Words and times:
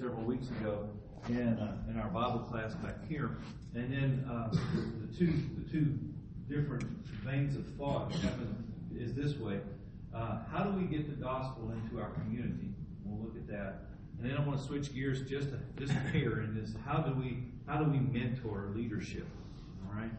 several 0.00 0.22
weeks 0.22 0.48
ago 0.48 0.88
in, 1.28 1.58
uh, 1.58 1.76
in 1.90 1.98
our 1.98 2.08
Bible 2.08 2.40
class 2.40 2.74
back 2.76 3.06
here. 3.06 3.36
And 3.74 3.92
then 3.92 4.26
uh, 4.30 4.48
the 4.50 5.16
two 5.16 5.32
the 5.58 5.70
two 5.70 5.98
different 6.48 6.84
veins 7.22 7.54
of 7.54 7.66
thought 7.76 8.10
happen 8.12 8.72
is 8.96 9.14
this 9.14 9.36
way. 9.36 9.60
Uh, 10.14 10.38
how 10.50 10.64
do 10.64 10.70
we 10.70 10.84
get 10.84 11.06
the 11.06 11.22
gospel 11.22 11.70
into 11.72 12.00
our 12.00 12.10
community? 12.10 12.72
We'll 13.04 13.26
look 13.26 13.36
at 13.36 13.46
that. 13.48 13.82
And 14.18 14.28
then 14.28 14.38
I 14.38 14.44
want 14.44 14.58
to 14.58 14.66
switch 14.66 14.94
gears 14.94 15.28
just 15.28 15.48
a, 15.48 15.58
just 15.78 15.92
hair, 15.92 16.40
and 16.40 16.58
is 16.58 16.74
how 16.86 16.98
do 16.98 17.12
we 17.12 17.44
how 17.66 17.78
do 17.78 17.90
we 17.90 17.98
mentor 17.98 18.70
leadership? 18.74 19.26
All 19.86 20.00
right, 20.00 20.10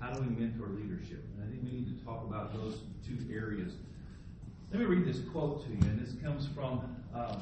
how 0.00 0.10
do 0.10 0.20
we 0.20 0.28
mentor 0.28 0.68
leadership? 0.68 1.24
And 1.36 1.46
I 1.46 1.50
think 1.50 1.62
we 1.62 1.70
need 1.78 1.98
to 1.98 2.04
talk 2.04 2.24
about 2.24 2.52
those 2.54 2.80
two 3.06 3.18
areas. 3.32 3.74
Let 4.72 4.80
me 4.80 4.86
read 4.86 5.06
this 5.06 5.20
quote 5.32 5.64
to 5.64 5.70
you, 5.70 5.78
and 5.82 6.04
this 6.04 6.14
comes 6.22 6.46
from 6.48 6.96
um, 7.14 7.40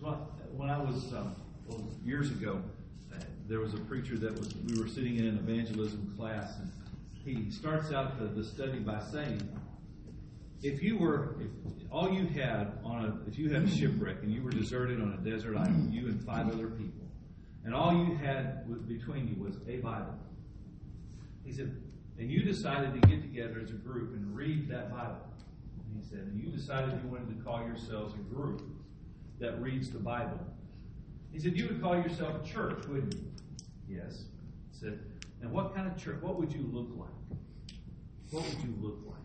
when 0.00 0.70
I 0.70 0.78
was 0.78 1.12
um, 1.12 1.34
well, 1.66 1.86
years 2.04 2.30
ago. 2.30 2.62
Uh, 3.12 3.18
there 3.46 3.60
was 3.60 3.74
a 3.74 3.78
preacher 3.78 4.16
that 4.16 4.38
was 4.38 4.54
we 4.66 4.80
were 4.80 4.88
sitting 4.88 5.16
in 5.16 5.26
an 5.26 5.36
evangelism 5.38 6.14
class, 6.16 6.54
and 6.58 6.70
he 7.24 7.50
starts 7.50 7.92
out 7.92 8.18
the, 8.18 8.26
the 8.26 8.44
study 8.44 8.78
by 8.78 9.00
saying, 9.12 9.46
if 10.62 10.82
you 10.82 10.98
were, 10.98 11.36
if 11.40 11.50
all 11.90 12.12
you 12.12 12.26
had 12.26 12.78
on 12.84 13.04
a, 13.04 13.28
if 13.28 13.38
you 13.38 13.50
had 13.50 13.62
a 13.62 13.70
shipwreck 13.70 14.22
and 14.22 14.32
you 14.32 14.42
were 14.42 14.50
deserted 14.50 15.00
on 15.00 15.12
a 15.12 15.30
desert 15.30 15.56
island, 15.56 15.92
you 15.92 16.06
and 16.06 16.24
five 16.24 16.48
other 16.48 16.68
people, 16.68 17.06
and 17.64 17.74
all 17.74 17.92
you 17.92 18.16
had 18.16 18.66
between 18.88 19.28
you 19.28 19.42
was 19.42 19.56
a 19.68 19.78
Bible. 19.78 20.14
He 21.44 21.52
said, 21.52 21.76
and 22.18 22.30
you 22.30 22.42
decided 22.42 23.00
to 23.00 23.08
get 23.08 23.22
together 23.22 23.60
as 23.62 23.70
a 23.70 23.74
group 23.74 24.12
and 24.14 24.34
read 24.34 24.68
that 24.68 24.90
Bible. 24.90 25.16
And 25.86 26.02
he 26.02 26.08
said, 26.08 26.18
and 26.18 26.42
you 26.42 26.50
decided 26.50 26.98
you 27.02 27.10
wanted 27.10 27.38
to 27.38 27.44
call 27.44 27.64
yourselves 27.64 28.14
a 28.14 28.34
group 28.34 28.62
that 29.40 29.60
reads 29.60 29.90
the 29.90 29.98
Bible. 29.98 30.38
He 31.32 31.38
said, 31.38 31.56
you 31.56 31.68
would 31.68 31.80
call 31.80 31.96
yourself 31.96 32.42
a 32.42 32.46
church, 32.46 32.84
wouldn't 32.86 33.14
you? 33.14 33.30
Yes. 33.88 34.24
He 34.72 34.78
said, 34.78 35.00
and 35.40 35.52
what 35.52 35.74
kind 35.74 35.86
of 35.86 35.96
church? 35.96 36.20
What 36.20 36.38
would 36.38 36.52
you 36.52 36.68
look 36.72 36.88
like? 36.96 37.38
What 38.30 38.44
would 38.44 38.62
you 38.62 38.74
look 38.80 38.98
like? 39.06 39.16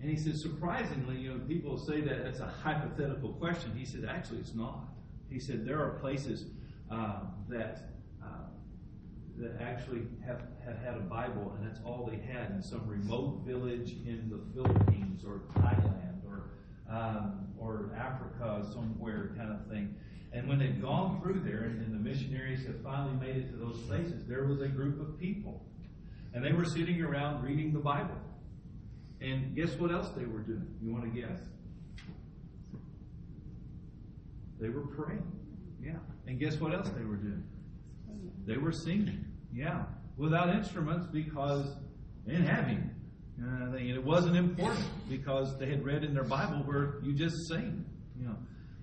And 0.00 0.08
he 0.08 0.16
said, 0.16 0.36
surprisingly, 0.36 1.16
you 1.16 1.30
know, 1.30 1.40
people 1.46 1.76
say 1.76 2.00
that 2.00 2.24
that's 2.24 2.40
a 2.40 2.46
hypothetical 2.46 3.30
question. 3.34 3.72
He 3.76 3.84
said, 3.84 4.06
actually, 4.08 4.38
it's 4.38 4.54
not. 4.54 4.88
He 5.28 5.38
said, 5.38 5.66
there 5.66 5.78
are 5.80 5.98
places 6.00 6.46
uh, 6.90 7.20
that 7.48 7.90
uh, 8.22 8.26
that 9.38 9.60
actually 9.60 10.02
have, 10.24 10.42
have 10.64 10.78
had 10.78 10.94
a 10.94 11.00
Bible, 11.00 11.54
and 11.56 11.66
that's 11.66 11.80
all 11.84 12.10
they 12.10 12.18
had 12.32 12.50
in 12.50 12.62
some 12.62 12.86
remote 12.86 13.42
village 13.46 13.92
in 14.06 14.30
the 14.30 14.40
Philippines 14.54 15.24
or 15.24 15.42
Thailand 15.54 16.09
um, 16.90 17.46
or 17.58 17.90
Africa 17.96 18.66
somewhere, 18.72 19.32
kind 19.36 19.52
of 19.52 19.66
thing. 19.66 19.94
And 20.32 20.48
when 20.48 20.58
they've 20.58 20.80
gone 20.80 21.20
through 21.20 21.40
there, 21.40 21.62
and, 21.64 21.80
and 21.84 21.94
the 21.94 21.98
missionaries 21.98 22.64
have 22.66 22.80
finally 22.82 23.14
made 23.14 23.36
it 23.36 23.50
to 23.50 23.56
those 23.56 23.80
places, 23.82 24.26
there 24.26 24.44
was 24.44 24.60
a 24.60 24.68
group 24.68 25.00
of 25.00 25.18
people, 25.18 25.64
and 26.34 26.44
they 26.44 26.52
were 26.52 26.64
sitting 26.64 27.02
around 27.02 27.42
reading 27.42 27.72
the 27.72 27.80
Bible. 27.80 28.16
And 29.20 29.54
guess 29.54 29.74
what 29.74 29.90
else 29.90 30.08
they 30.16 30.24
were 30.24 30.38
doing? 30.38 30.66
You 30.82 30.92
want 30.92 31.12
to 31.12 31.20
guess? 31.20 31.38
They 34.60 34.68
were 34.68 34.86
praying. 34.86 35.24
Yeah. 35.82 35.96
And 36.26 36.38
guess 36.38 36.60
what 36.60 36.72
else 36.72 36.88
they 36.90 37.04
were 37.04 37.16
doing? 37.16 37.44
They 38.46 38.56
were 38.56 38.72
singing. 38.72 39.24
Yeah. 39.52 39.84
Without 40.16 40.54
instruments 40.54 41.06
because 41.06 41.66
they 42.26 42.32
didn't 42.32 42.46
have 42.46 42.68
any. 42.68 42.78
Uh, 43.42 43.76
it 43.76 44.04
wasn't 44.04 44.36
important 44.36 44.84
because 45.08 45.58
they 45.58 45.66
had 45.66 45.84
read 45.84 46.04
in 46.04 46.12
their 46.14 46.24
Bible 46.24 46.58
where 46.64 47.00
you 47.02 47.14
just 47.14 47.48
sing. 47.48 47.84
You 48.18 48.26
know. 48.26 48.36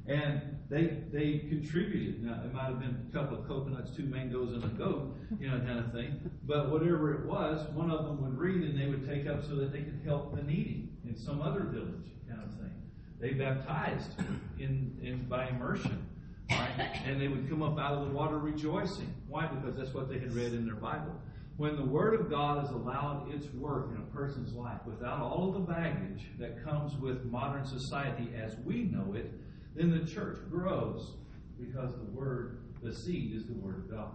And 0.07 0.57
they 0.69 1.03
they 1.11 1.39
contributed. 1.49 2.23
Now 2.23 2.41
it 2.43 2.53
might 2.53 2.65
have 2.65 2.79
been 2.79 3.07
a 3.09 3.13
couple 3.13 3.37
of 3.37 3.47
coconuts, 3.47 3.95
two 3.95 4.05
mangoes, 4.05 4.53
and 4.53 4.63
a 4.63 4.69
goat, 4.69 5.15
you 5.39 5.49
know, 5.49 5.59
kind 5.59 5.79
of 5.79 5.91
thing. 5.91 6.19
But 6.43 6.71
whatever 6.71 7.13
it 7.13 7.25
was, 7.25 7.67
one 7.73 7.91
of 7.91 8.05
them 8.05 8.21
would 8.21 8.37
read 8.37 8.63
and 8.63 8.79
they 8.79 8.87
would 8.87 9.07
take 9.07 9.27
up 9.27 9.43
so 9.43 9.55
that 9.55 9.71
they 9.71 9.81
could 9.81 10.01
help 10.05 10.35
the 10.35 10.41
needy 10.43 10.89
in 11.07 11.15
some 11.15 11.41
other 11.41 11.61
village, 11.61 12.07
kind 12.27 12.41
of 12.41 12.51
thing. 12.57 12.71
They 13.19 13.31
baptized 13.31 14.11
in, 14.59 14.97
in 15.01 15.25
by 15.27 15.49
immersion. 15.49 16.07
Right? 16.49 17.01
And 17.05 17.19
they 17.19 17.27
would 17.27 17.49
come 17.49 17.61
up 17.61 17.77
out 17.77 17.93
of 17.93 18.07
the 18.07 18.13
water 18.13 18.37
rejoicing. 18.37 19.13
Why? 19.27 19.47
Because 19.47 19.75
that's 19.75 19.93
what 19.93 20.07
they 20.07 20.19
had 20.19 20.33
read 20.33 20.53
in 20.53 20.65
their 20.65 20.75
Bible. 20.75 21.13
When 21.57 21.75
the 21.75 21.83
Word 21.83 22.13
of 22.19 22.29
God 22.29 22.63
is 22.63 22.69
allowed 22.69 23.33
its 23.33 23.51
work 23.55 23.89
in 23.91 23.97
a 23.97 24.15
person's 24.15 24.53
life 24.53 24.79
without 24.85 25.19
all 25.19 25.49
of 25.49 25.53
the 25.55 25.71
baggage 25.71 26.27
that 26.37 26.63
comes 26.63 26.95
with 26.95 27.25
modern 27.25 27.65
society 27.65 28.29
as 28.39 28.55
we 28.63 28.83
know 28.83 29.13
it, 29.15 29.31
then 29.75 29.89
the 29.89 30.05
church 30.05 30.37
grows 30.51 31.13
because 31.59 31.95
the 31.95 32.03
word, 32.03 32.59
the 32.83 32.93
seed 32.93 33.35
is 33.35 33.47
the 33.47 33.53
word 33.53 33.77
of 33.79 33.89
God. 33.89 34.11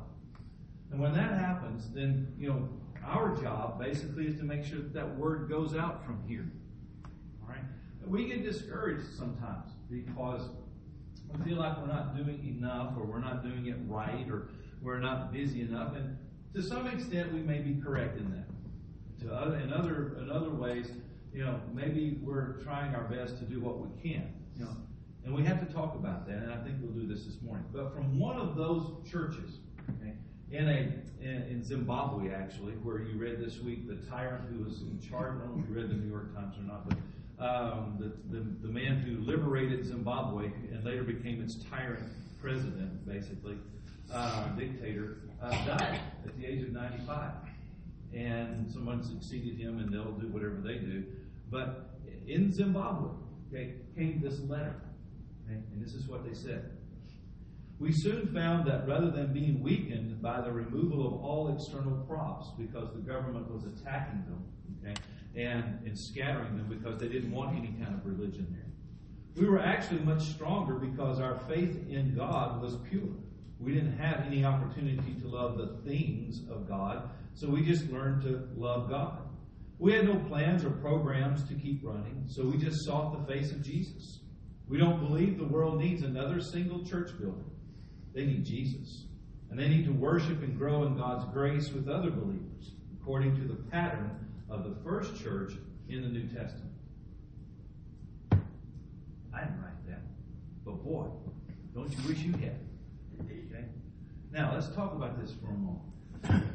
And 0.92 1.00
when 1.00 1.12
that 1.14 1.38
happens, 1.38 1.90
then, 1.92 2.32
you 2.38 2.48
know, 2.48 2.68
our 3.04 3.34
job 3.34 3.80
basically 3.80 4.28
is 4.28 4.36
to 4.36 4.44
make 4.44 4.64
sure 4.64 4.78
that 4.78 4.94
that 4.94 5.18
word 5.18 5.48
goes 5.48 5.74
out 5.74 6.04
from 6.04 6.22
here. 6.28 6.48
All 7.42 7.48
right? 7.48 7.64
We 8.06 8.26
get 8.26 8.44
discouraged 8.44 9.16
sometimes 9.16 9.70
because 9.90 10.42
we 11.32 11.44
feel 11.44 11.58
like 11.58 11.76
we're 11.78 11.86
not 11.86 12.16
doing 12.16 12.56
enough 12.56 12.92
or 12.96 13.04
we're 13.04 13.18
not 13.18 13.42
doing 13.42 13.66
it 13.66 13.76
right 13.88 14.28
or 14.30 14.50
we're 14.80 15.00
not 15.00 15.32
busy 15.32 15.62
enough. 15.62 15.96
And 15.96 16.16
to 16.54 16.62
some 16.62 16.86
extent, 16.86 17.32
we 17.32 17.40
may 17.40 17.58
be 17.58 17.80
correct 17.80 18.18
in 18.18 18.30
that. 18.30 19.26
To 19.26 19.34
other, 19.34 19.56
in 19.56 19.72
other 19.72 20.16
in 20.20 20.30
other 20.30 20.50
ways, 20.50 20.90
you 21.32 21.44
know, 21.44 21.60
maybe 21.72 22.18
we're 22.22 22.62
trying 22.62 22.94
our 22.94 23.04
best 23.04 23.38
to 23.38 23.44
do 23.44 23.60
what 23.60 23.78
we 23.78 23.88
can. 24.02 24.32
You 24.56 24.64
know, 24.64 24.76
and 25.24 25.34
we 25.34 25.44
have 25.44 25.66
to 25.66 25.72
talk 25.72 25.94
about 25.94 26.26
that, 26.26 26.36
and 26.36 26.52
I 26.52 26.62
think 26.62 26.76
we'll 26.80 26.92
do 26.92 27.06
this 27.06 27.24
this 27.24 27.40
morning. 27.40 27.64
But 27.72 27.94
from 27.94 28.18
one 28.18 28.36
of 28.36 28.56
those 28.56 28.92
churches, 29.08 29.60
okay, 29.90 30.12
in 30.50 30.68
a 30.68 31.24
in, 31.24 31.42
in, 31.42 31.62
Zimbabwe 31.62 32.34
actually, 32.34 32.72
where 32.82 33.00
you 33.00 33.16
read 33.16 33.38
this 33.38 33.60
week 33.60 33.88
the 33.88 33.94
tyrant 34.10 34.44
who 34.50 34.64
was 34.64 34.82
in 34.82 35.00
charge. 35.00 35.36
I 35.36 35.46
don't 35.46 35.56
know 35.56 35.62
if 35.62 35.68
you 35.68 35.74
read 35.74 35.88
the 35.88 35.94
New 35.94 36.10
York 36.10 36.34
Times 36.34 36.56
or 36.58 36.62
not, 36.62 36.88
but 36.88 36.98
um, 37.42 37.96
the, 37.98 38.36
the 38.36 38.44
the 38.66 38.68
man 38.68 38.96
who 38.96 39.24
liberated 39.24 39.86
Zimbabwe 39.86 40.46
and 40.46 40.84
later 40.84 41.04
became 41.04 41.40
its 41.40 41.54
tyrant 41.70 42.08
president, 42.40 43.06
basically 43.06 43.56
uh, 44.10 44.48
dictator, 44.56 45.18
uh, 45.42 45.50
died 45.66 46.00
at 46.24 46.36
the 46.38 46.46
age 46.46 46.62
of 46.62 46.72
95, 46.72 47.32
and 48.14 48.70
someone 48.70 49.02
succeeded 49.02 49.58
him, 49.58 49.78
and 49.78 49.92
they'll 49.92 50.12
do 50.12 50.28
whatever 50.28 50.56
they 50.64 50.76
do. 50.76 51.04
But 51.50 51.90
in 52.26 52.52
Zimbabwe, 52.52 53.10
okay, 53.48 53.74
came 53.94 54.20
this 54.22 54.40
letter 54.40 54.76
Okay? 55.52 55.60
And 55.72 55.84
this 55.84 55.94
is 55.94 56.06
what 56.06 56.24
they 56.24 56.34
said. 56.34 56.70
We 57.78 57.92
soon 57.92 58.28
found 58.28 58.66
that 58.68 58.86
rather 58.86 59.10
than 59.10 59.32
being 59.32 59.62
weakened 59.62 60.22
by 60.22 60.40
the 60.40 60.52
removal 60.52 61.06
of 61.06 61.24
all 61.24 61.52
external 61.54 61.96
props 62.08 62.48
because 62.56 62.92
the 62.92 63.00
government 63.00 63.50
was 63.50 63.64
attacking 63.64 64.24
them 64.24 64.44
okay, 64.84 64.94
and, 65.34 65.80
and 65.84 65.98
scattering 65.98 66.56
them 66.56 66.66
because 66.68 67.00
they 67.00 67.08
didn't 67.08 67.32
want 67.32 67.56
any 67.56 67.72
kind 67.82 67.94
of 67.94 68.06
religion 68.06 68.46
there, 68.52 69.42
we 69.42 69.50
were 69.50 69.58
actually 69.58 70.00
much 70.00 70.22
stronger 70.22 70.74
because 70.74 71.18
our 71.18 71.40
faith 71.48 71.88
in 71.88 72.14
God 72.14 72.62
was 72.62 72.76
pure. 72.88 73.08
We 73.62 73.72
didn't 73.72 73.96
have 73.96 74.26
any 74.26 74.44
opportunity 74.44 75.14
to 75.20 75.28
love 75.28 75.56
the 75.56 75.78
things 75.88 76.40
of 76.50 76.68
God, 76.68 77.10
so 77.34 77.48
we 77.48 77.64
just 77.64 77.88
learned 77.90 78.22
to 78.22 78.48
love 78.56 78.90
God. 78.90 79.18
We 79.78 79.92
had 79.92 80.04
no 80.04 80.16
plans 80.28 80.64
or 80.64 80.70
programs 80.70 81.44
to 81.48 81.54
keep 81.54 81.80
running, 81.84 82.24
so 82.26 82.44
we 82.44 82.58
just 82.58 82.84
sought 82.84 83.16
the 83.18 83.32
face 83.32 83.52
of 83.52 83.62
Jesus. 83.62 84.20
We 84.68 84.78
don't 84.78 85.00
believe 85.00 85.38
the 85.38 85.44
world 85.44 85.78
needs 85.78 86.02
another 86.02 86.40
single 86.40 86.84
church 86.84 87.10
building. 87.20 87.50
They 88.14 88.26
need 88.26 88.44
Jesus. 88.44 89.04
And 89.50 89.58
they 89.58 89.68
need 89.68 89.84
to 89.84 89.92
worship 89.92 90.42
and 90.42 90.58
grow 90.58 90.84
in 90.86 90.96
God's 90.96 91.24
grace 91.32 91.70
with 91.70 91.88
other 91.88 92.10
believers, 92.10 92.72
according 93.00 93.36
to 93.36 93.42
the 93.46 93.54
pattern 93.70 94.10
of 94.50 94.64
the 94.64 94.74
first 94.82 95.22
church 95.22 95.52
in 95.88 96.02
the 96.02 96.08
New 96.08 96.26
Testament. 96.26 96.72
I 98.32 99.40
didn't 99.40 99.62
write 99.62 99.86
that. 99.88 100.00
But 100.64 100.82
boy, 100.82 101.06
don't 101.74 101.90
you 101.90 102.08
wish 102.08 102.18
you 102.18 102.32
had? 102.32 102.58
Okay? 103.20 103.64
Now, 104.32 104.52
let's 104.54 104.68
talk 104.68 104.94
about 104.94 105.20
this 105.20 105.32
for 105.40 105.50
a 105.50 105.54
moment. 105.54 106.48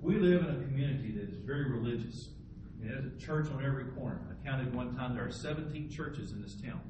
We 0.00 0.16
live 0.18 0.42
in 0.42 0.50
a 0.50 0.64
community 0.66 1.10
that 1.12 1.28
is 1.28 1.36
very 1.38 1.70
religious. 1.70 2.28
There's 2.80 3.06
a 3.06 3.18
church 3.18 3.48
on 3.50 3.64
every 3.64 3.86
corner. 3.86 4.20
I 4.30 4.46
counted 4.46 4.72
one 4.74 4.94
time 4.94 5.14
there 5.14 5.26
are 5.26 5.32
17 5.32 5.90
churches 5.90 6.32
in 6.32 6.40
this 6.40 6.54
town. 6.54 6.80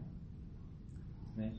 Okay? 1.32 1.52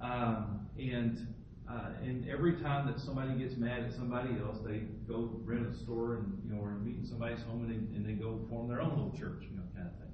Um, 0.00 0.66
and 0.78 1.26
uh, 1.68 1.90
and 2.02 2.28
every 2.28 2.54
time 2.56 2.86
that 2.86 3.00
somebody 3.00 3.34
gets 3.38 3.56
mad 3.56 3.84
at 3.84 3.92
somebody 3.92 4.30
else, 4.40 4.58
they 4.64 4.80
go 5.08 5.30
rent 5.44 5.66
a 5.66 5.74
store 5.74 6.16
and 6.16 6.42
you 6.44 6.54
know 6.54 6.62
or 6.62 6.72
meet 6.72 6.96
in 6.96 7.06
somebody's 7.06 7.42
home 7.42 7.64
and 7.64 7.70
they, 7.70 7.96
and 7.96 8.06
they 8.06 8.12
go 8.12 8.38
form 8.50 8.68
their 8.68 8.82
own 8.82 8.90
little 8.90 9.12
church, 9.12 9.44
you 9.50 9.56
know, 9.56 9.62
kind 9.74 9.88
of 9.88 9.94
thing. 9.98 10.12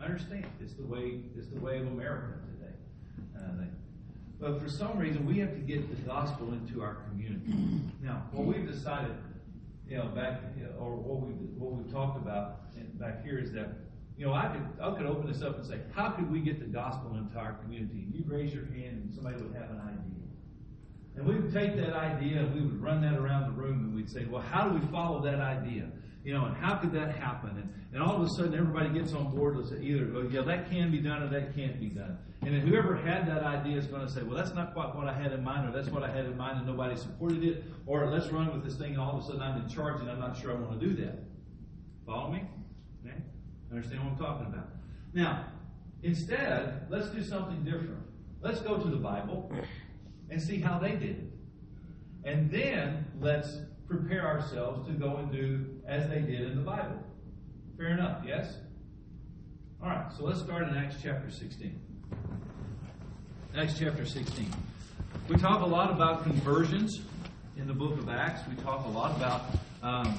I 0.00 0.04
understand 0.04 0.44
it's 0.60 0.74
the 0.74 0.84
way 0.84 1.20
it's 1.36 1.48
the 1.48 1.60
way 1.60 1.78
of 1.78 1.86
America 1.86 2.38
today. 2.58 2.74
Uh, 3.36 3.64
but 4.40 4.60
for 4.60 4.68
some 4.68 4.98
reason, 4.98 5.24
we 5.26 5.38
have 5.38 5.52
to 5.54 5.60
get 5.60 5.88
the 5.88 5.96
gospel 6.06 6.52
into 6.52 6.82
our 6.82 6.96
community. 7.08 7.52
Now, 8.02 8.22
what 8.32 8.44
we've 8.46 8.66
decided, 8.66 9.16
you 9.88 9.96
know, 9.96 10.06
back 10.08 10.42
or 10.78 10.94
what 10.96 11.20
we 11.26 11.32
what 11.56 11.72
we've 11.72 11.90
talked 11.90 12.18
about 12.18 12.60
back 12.98 13.24
here 13.24 13.38
is 13.38 13.50
that 13.52 13.68
You 14.16 14.26
know, 14.26 14.32
I 14.34 14.46
could 14.48 14.62
I 14.80 14.94
could 14.96 15.06
open 15.06 15.26
this 15.32 15.42
up 15.42 15.56
and 15.56 15.66
say, 15.66 15.78
how 15.94 16.10
could 16.10 16.30
we 16.30 16.40
get 16.40 16.60
the 16.60 16.66
gospel 16.66 17.16
into 17.16 17.36
our 17.38 17.54
community? 17.54 18.06
You 18.12 18.22
raise 18.26 18.52
your 18.54 18.66
hand 18.66 19.02
and 19.02 19.12
somebody 19.14 19.36
would 19.42 19.54
have 19.54 19.70
an 19.70 19.80
idea. 19.80 20.13
And 21.16 21.26
we 21.26 21.36
would 21.36 21.52
take 21.52 21.76
that 21.76 21.92
idea 21.92 22.40
and 22.40 22.54
we 22.54 22.60
would 22.60 22.82
run 22.82 23.00
that 23.02 23.14
around 23.14 23.54
the 23.54 23.62
room 23.62 23.84
and 23.84 23.94
we'd 23.94 24.10
say, 24.10 24.24
well, 24.24 24.42
how 24.42 24.68
do 24.68 24.74
we 24.74 24.84
follow 24.88 25.22
that 25.22 25.38
idea? 25.38 25.88
You 26.24 26.32
know, 26.32 26.46
and 26.46 26.56
how 26.56 26.76
could 26.76 26.92
that 26.92 27.14
happen? 27.14 27.50
And, 27.50 27.72
and 27.92 28.02
all 28.02 28.16
of 28.16 28.22
a 28.22 28.28
sudden 28.30 28.54
everybody 28.54 28.88
gets 28.88 29.12
on 29.12 29.34
board 29.34 29.56
with 29.56 29.72
either, 29.80 30.10
oh, 30.16 30.28
yeah, 30.30 30.40
that 30.40 30.70
can 30.70 30.90
be 30.90 30.98
done 30.98 31.22
or 31.22 31.28
that 31.28 31.54
can't 31.54 31.78
be 31.78 31.88
done. 31.88 32.18
And 32.42 32.56
whoever 32.66 32.96
had 32.96 33.28
that 33.28 33.42
idea 33.42 33.78
is 33.78 33.86
going 33.86 34.04
to 34.04 34.10
say, 34.10 34.22
well, 34.22 34.36
that's 34.36 34.54
not 34.54 34.74
quite 34.74 34.94
what 34.94 35.06
I 35.06 35.12
had 35.12 35.32
in 35.32 35.44
mind, 35.44 35.68
or 35.68 35.72
that's 35.72 35.88
what 35.88 36.02
I 36.02 36.10
had 36.10 36.24
in 36.24 36.36
mind 36.36 36.58
and 36.58 36.66
nobody 36.66 36.96
supported 36.96 37.44
it, 37.44 37.64
or 37.86 38.10
let's 38.10 38.28
run 38.28 38.52
with 38.52 38.64
this 38.64 38.76
thing 38.76 38.92
and 38.92 39.00
all 39.00 39.16
of 39.16 39.22
a 39.22 39.26
sudden 39.26 39.42
I'm 39.42 39.62
in 39.62 39.68
charge 39.68 40.00
and 40.00 40.10
I'm 40.10 40.18
not 40.18 40.36
sure 40.36 40.50
I 40.50 40.54
want 40.54 40.80
to 40.80 40.86
do 40.86 40.94
that. 41.04 41.18
Follow 42.06 42.32
me? 42.32 42.42
Okay? 43.06 43.16
Understand 43.70 44.02
what 44.04 44.12
I'm 44.12 44.18
talking 44.18 44.46
about? 44.46 44.68
Now, 45.12 45.46
instead, 46.02 46.86
let's 46.90 47.08
do 47.08 47.22
something 47.22 47.64
different. 47.64 48.02
Let's 48.42 48.60
go 48.60 48.78
to 48.78 48.88
the 48.88 48.96
Bible 48.96 49.50
and 50.34 50.42
see 50.42 50.58
how 50.58 50.78
they 50.80 50.90
did 50.90 51.10
it. 51.10 51.32
And 52.24 52.50
then 52.50 53.06
let's 53.20 53.58
prepare 53.86 54.26
ourselves 54.26 54.84
to 54.88 54.92
go 54.92 55.18
and 55.18 55.30
do 55.30 55.64
as 55.86 56.08
they 56.08 56.18
did 56.18 56.40
in 56.40 56.56
the 56.56 56.62
Bible. 56.62 56.98
Fair 57.76 57.88
enough, 57.88 58.22
yes? 58.26 58.56
All 59.80 59.90
right, 59.90 60.10
so 60.16 60.24
let's 60.24 60.40
start 60.40 60.66
in 60.66 60.76
Acts 60.76 60.96
chapter 61.00 61.30
16. 61.30 61.80
Acts 63.56 63.78
chapter 63.78 64.04
16. 64.04 64.50
We 65.28 65.36
talk 65.36 65.62
a 65.62 65.66
lot 65.66 65.92
about 65.92 66.24
conversions 66.24 67.02
in 67.56 67.68
the 67.68 67.74
book 67.74 67.92
of 67.92 68.08
Acts. 68.08 68.40
We 68.48 68.60
talk 68.64 68.84
a 68.86 68.90
lot 68.90 69.16
about 69.16 69.44
um, 69.84 70.18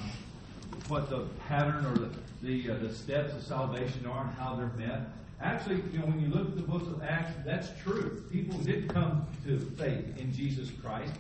what 0.88 1.10
the 1.10 1.26
pattern 1.50 1.86
or 1.86 1.96
the, 1.96 2.10
the, 2.42 2.72
uh, 2.72 2.78
the 2.78 2.94
steps 2.94 3.34
of 3.34 3.44
salvation 3.44 4.06
are 4.06 4.24
and 4.24 4.34
how 4.36 4.56
they're 4.56 4.72
met. 4.78 5.10
Actually, 5.42 5.84
you 5.92 6.00
know, 6.00 6.06
when 6.06 6.20
you 6.20 6.30
look 6.30 6.48
at 6.48 6.56
the 6.56 6.62
books 6.62 6.88
of 6.88 7.04
Acts, 7.04 7.34
that's 7.46 7.70
true. 7.82 8.24
People 8.32 8.58
did 8.60 8.94
come 8.94 9.28
to 9.46 9.60
faith 9.78 10.18
in 10.18 10.32
Jesus 10.32 10.70
Christ. 10.82 11.14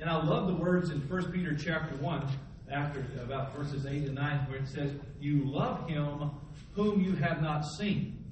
And 0.00 0.08
I 0.08 0.22
love 0.22 0.46
the 0.46 0.54
words 0.54 0.90
in 0.90 1.00
1 1.00 1.32
Peter 1.32 1.54
chapter 1.54 1.94
1, 1.96 2.28
after 2.72 3.00
about 3.22 3.54
verses 3.54 3.84
8 3.84 4.04
and 4.04 4.14
9, 4.14 4.38
where 4.48 4.58
it 4.58 4.68
says, 4.68 4.92
You 5.20 5.44
love 5.44 5.88
him 5.88 6.30
whom 6.72 7.00
you 7.02 7.14
have 7.16 7.42
not 7.42 7.64
seen. 7.78 8.24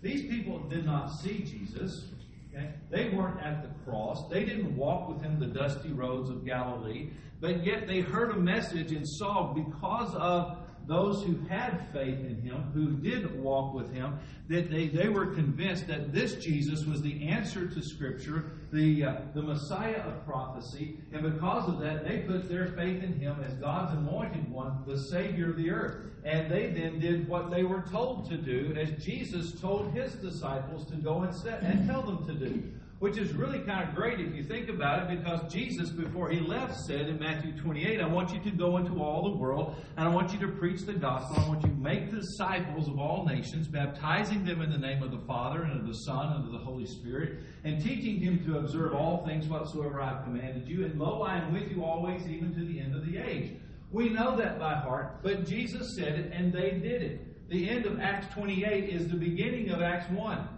These 0.00 0.30
people 0.30 0.60
did 0.60 0.84
not 0.84 1.08
see 1.20 1.38
Jesus. 1.38 2.06
Okay? 2.54 2.70
They 2.90 3.08
weren't 3.08 3.40
at 3.40 3.62
the 3.62 3.68
cross. 3.84 4.28
They 4.28 4.44
didn't 4.44 4.76
walk 4.76 5.08
with 5.08 5.22
him 5.22 5.40
the 5.40 5.46
dusty 5.46 5.92
roads 5.92 6.28
of 6.28 6.44
Galilee. 6.44 7.10
But 7.40 7.64
yet 7.64 7.88
they 7.88 8.00
heard 8.00 8.30
a 8.30 8.38
message 8.38 8.92
and 8.92 9.08
saw 9.08 9.52
because 9.52 10.14
of 10.14 10.58
those 10.86 11.22
who 11.22 11.36
had 11.48 11.86
faith 11.92 12.18
in 12.20 12.40
him, 12.42 12.70
who 12.74 12.92
did 12.96 13.40
walk 13.40 13.74
with 13.74 13.92
him, 13.92 14.18
that 14.48 14.70
they, 14.70 14.88
they 14.88 15.08
were 15.08 15.26
convinced 15.26 15.86
that 15.86 16.12
this 16.12 16.34
Jesus 16.36 16.84
was 16.84 17.02
the 17.02 17.28
answer 17.28 17.66
to 17.66 17.82
Scripture, 17.82 18.52
the, 18.72 19.04
uh, 19.04 19.14
the 19.34 19.42
Messiah 19.42 20.00
of 20.00 20.24
prophecy, 20.26 20.98
and 21.12 21.22
because 21.22 21.68
of 21.68 21.78
that, 21.80 22.06
they 22.06 22.18
put 22.18 22.48
their 22.48 22.66
faith 22.68 23.02
in 23.02 23.18
him 23.18 23.36
as 23.46 23.54
God's 23.54 23.96
anointed 23.96 24.50
one, 24.50 24.82
the 24.86 24.98
Savior 24.98 25.50
of 25.50 25.56
the 25.56 25.70
earth. 25.70 26.08
And 26.24 26.48
they 26.48 26.68
then 26.68 27.00
did 27.00 27.28
what 27.28 27.50
they 27.50 27.64
were 27.64 27.82
told 27.90 28.30
to 28.30 28.36
do, 28.36 28.76
as 28.78 29.04
Jesus 29.04 29.60
told 29.60 29.92
his 29.92 30.12
disciples 30.14 30.86
to 30.86 30.96
go 30.96 31.22
and, 31.22 31.34
set, 31.34 31.62
and 31.62 31.86
tell 31.88 32.02
them 32.02 32.24
to 32.26 32.34
do 32.34 32.72
which 33.02 33.18
is 33.18 33.32
really 33.32 33.58
kind 33.58 33.88
of 33.88 33.96
great 33.96 34.20
if 34.20 34.32
you 34.32 34.44
think 34.44 34.68
about 34.68 35.02
it 35.02 35.18
because 35.18 35.52
Jesus, 35.52 35.90
before 35.90 36.30
he 36.30 36.38
left, 36.38 36.76
said 36.86 37.08
in 37.08 37.18
Matthew 37.18 37.50
28, 37.60 38.00
I 38.00 38.06
want 38.06 38.32
you 38.32 38.38
to 38.48 38.50
go 38.52 38.76
into 38.76 39.02
all 39.02 39.24
the 39.24 39.36
world 39.36 39.74
and 39.96 40.08
I 40.08 40.08
want 40.08 40.32
you 40.32 40.38
to 40.38 40.46
preach 40.46 40.82
the 40.82 40.92
gospel. 40.92 41.42
I 41.44 41.48
want 41.48 41.64
you 41.64 41.70
to 41.70 41.74
make 41.74 42.12
disciples 42.12 42.86
of 42.86 43.00
all 43.00 43.26
nations, 43.26 43.66
baptizing 43.66 44.44
them 44.44 44.62
in 44.62 44.70
the 44.70 44.78
name 44.78 45.02
of 45.02 45.10
the 45.10 45.18
Father 45.26 45.64
and 45.64 45.80
of 45.80 45.84
the 45.88 45.94
Son 45.94 46.32
and 46.34 46.46
of 46.46 46.52
the 46.52 46.64
Holy 46.64 46.86
Spirit, 46.86 47.40
and 47.64 47.82
teaching 47.82 48.24
them 48.24 48.44
to 48.46 48.58
observe 48.58 48.94
all 48.94 49.26
things 49.26 49.48
whatsoever 49.48 50.00
I've 50.00 50.22
commanded 50.22 50.68
you. 50.68 50.84
And 50.84 50.96
lo, 50.96 51.22
I 51.22 51.38
am 51.38 51.52
with 51.52 51.72
you 51.72 51.82
always, 51.82 52.28
even 52.28 52.54
to 52.54 52.64
the 52.64 52.78
end 52.78 52.94
of 52.94 53.04
the 53.04 53.18
age. 53.18 53.56
We 53.90 54.10
know 54.10 54.36
that 54.36 54.60
by 54.60 54.74
heart, 54.74 55.24
but 55.24 55.44
Jesus 55.44 55.96
said 55.96 56.20
it 56.20 56.32
and 56.32 56.52
they 56.52 56.70
did 56.70 57.02
it. 57.02 57.48
The 57.50 57.68
end 57.68 57.84
of 57.84 57.98
Acts 57.98 58.32
28 58.32 58.88
is 58.88 59.08
the 59.08 59.16
beginning 59.16 59.70
of 59.70 59.82
Acts 59.82 60.08
1. 60.12 60.48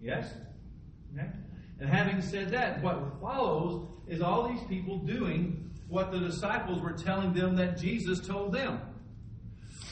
Yes? 0.00 0.32
Okay? 1.12 1.28
And 1.78 1.88
having 1.88 2.22
said 2.22 2.50
that, 2.50 2.82
what 2.82 3.20
follows 3.20 3.88
is 4.06 4.22
all 4.22 4.48
these 4.48 4.62
people 4.68 4.98
doing 4.98 5.70
what 5.88 6.10
the 6.10 6.18
disciples 6.18 6.80
were 6.80 6.92
telling 6.92 7.32
them 7.32 7.56
that 7.56 7.78
Jesus 7.78 8.26
told 8.26 8.52
them. 8.52 8.80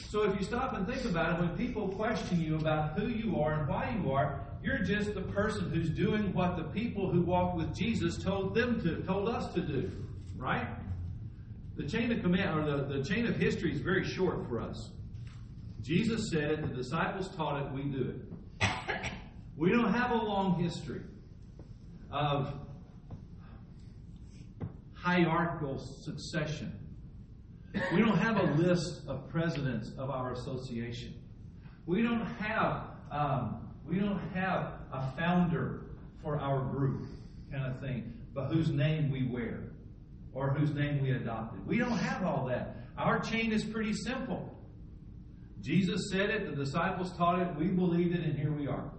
So 0.09 0.23
if 0.23 0.39
you 0.39 0.45
stop 0.45 0.73
and 0.73 0.87
think 0.87 1.05
about 1.05 1.33
it, 1.33 1.39
when 1.39 1.57
people 1.57 1.89
question 1.89 2.41
you 2.41 2.55
about 2.55 2.97
who 2.97 3.07
you 3.07 3.39
are 3.39 3.53
and 3.53 3.67
why 3.67 3.95
you 3.97 4.11
are, 4.11 4.41
you're 4.63 4.79
just 4.79 5.13
the 5.13 5.21
person 5.21 5.69
who's 5.69 5.89
doing 5.89 6.33
what 6.33 6.57
the 6.57 6.63
people 6.63 7.11
who 7.11 7.21
walked 7.21 7.57
with 7.57 7.75
Jesus 7.75 8.17
told 8.17 8.55
them 8.55 8.81
to, 8.81 9.03
told 9.03 9.29
us 9.29 9.53
to 9.53 9.61
do. 9.61 9.91
Right? 10.35 10.67
The 11.75 11.83
chain 11.83 12.11
of 12.11 12.21
command 12.21 12.59
or 12.59 12.77
the, 12.77 12.97
the 12.97 13.03
chain 13.03 13.27
of 13.27 13.35
history 13.35 13.71
is 13.71 13.79
very 13.79 14.03
short 14.03 14.47
for 14.47 14.61
us. 14.61 14.89
Jesus 15.81 16.29
said 16.31 16.51
it, 16.51 16.61
the 16.61 16.73
disciples 16.73 17.27
taught 17.35 17.61
it, 17.61 17.71
we 17.71 17.83
do 17.83 18.15
it. 18.15 18.69
We 19.55 19.69
don't 19.69 19.93
have 19.93 20.11
a 20.11 20.15
long 20.15 20.61
history 20.61 21.01
of 22.15 22.53
hierarchical 24.93 25.77
succession. 25.77 26.71
We 27.93 27.99
don't 27.99 28.17
have 28.17 28.37
a 28.37 28.53
list 28.53 29.01
of 29.05 29.27
presidents 29.29 29.91
of 29.97 30.09
our 30.09 30.31
association. 30.31 31.13
We 31.85 32.01
don't 32.01 32.25
have 32.39 32.83
um, 33.11 33.67
we 33.87 33.99
don't 33.99 34.19
have 34.33 34.73
a 34.91 35.11
founder 35.17 35.81
for 36.23 36.39
our 36.39 36.59
group 36.59 37.05
kind 37.51 37.65
of 37.65 37.79
thing, 37.81 38.13
but 38.33 38.47
whose 38.47 38.69
name 38.69 39.11
we 39.11 39.27
wear 39.27 39.59
or 40.33 40.49
whose 40.49 40.73
name 40.73 41.01
we 41.01 41.11
adopted. 41.11 41.67
We 41.67 41.77
don't 41.77 41.97
have 41.97 42.23
all 42.23 42.45
that. 42.47 42.77
Our 42.97 43.19
chain 43.19 43.51
is 43.51 43.63
pretty 43.63 43.93
simple. 43.93 44.57
Jesus 45.61 46.09
said 46.11 46.29
it, 46.29 46.49
the 46.49 46.55
disciples 46.55 47.15
taught 47.17 47.39
it, 47.39 47.55
we 47.55 47.67
believed 47.67 48.15
it, 48.15 48.23
and 48.23 48.37
here 48.37 48.51
we 48.51 48.67
are. 48.67 48.89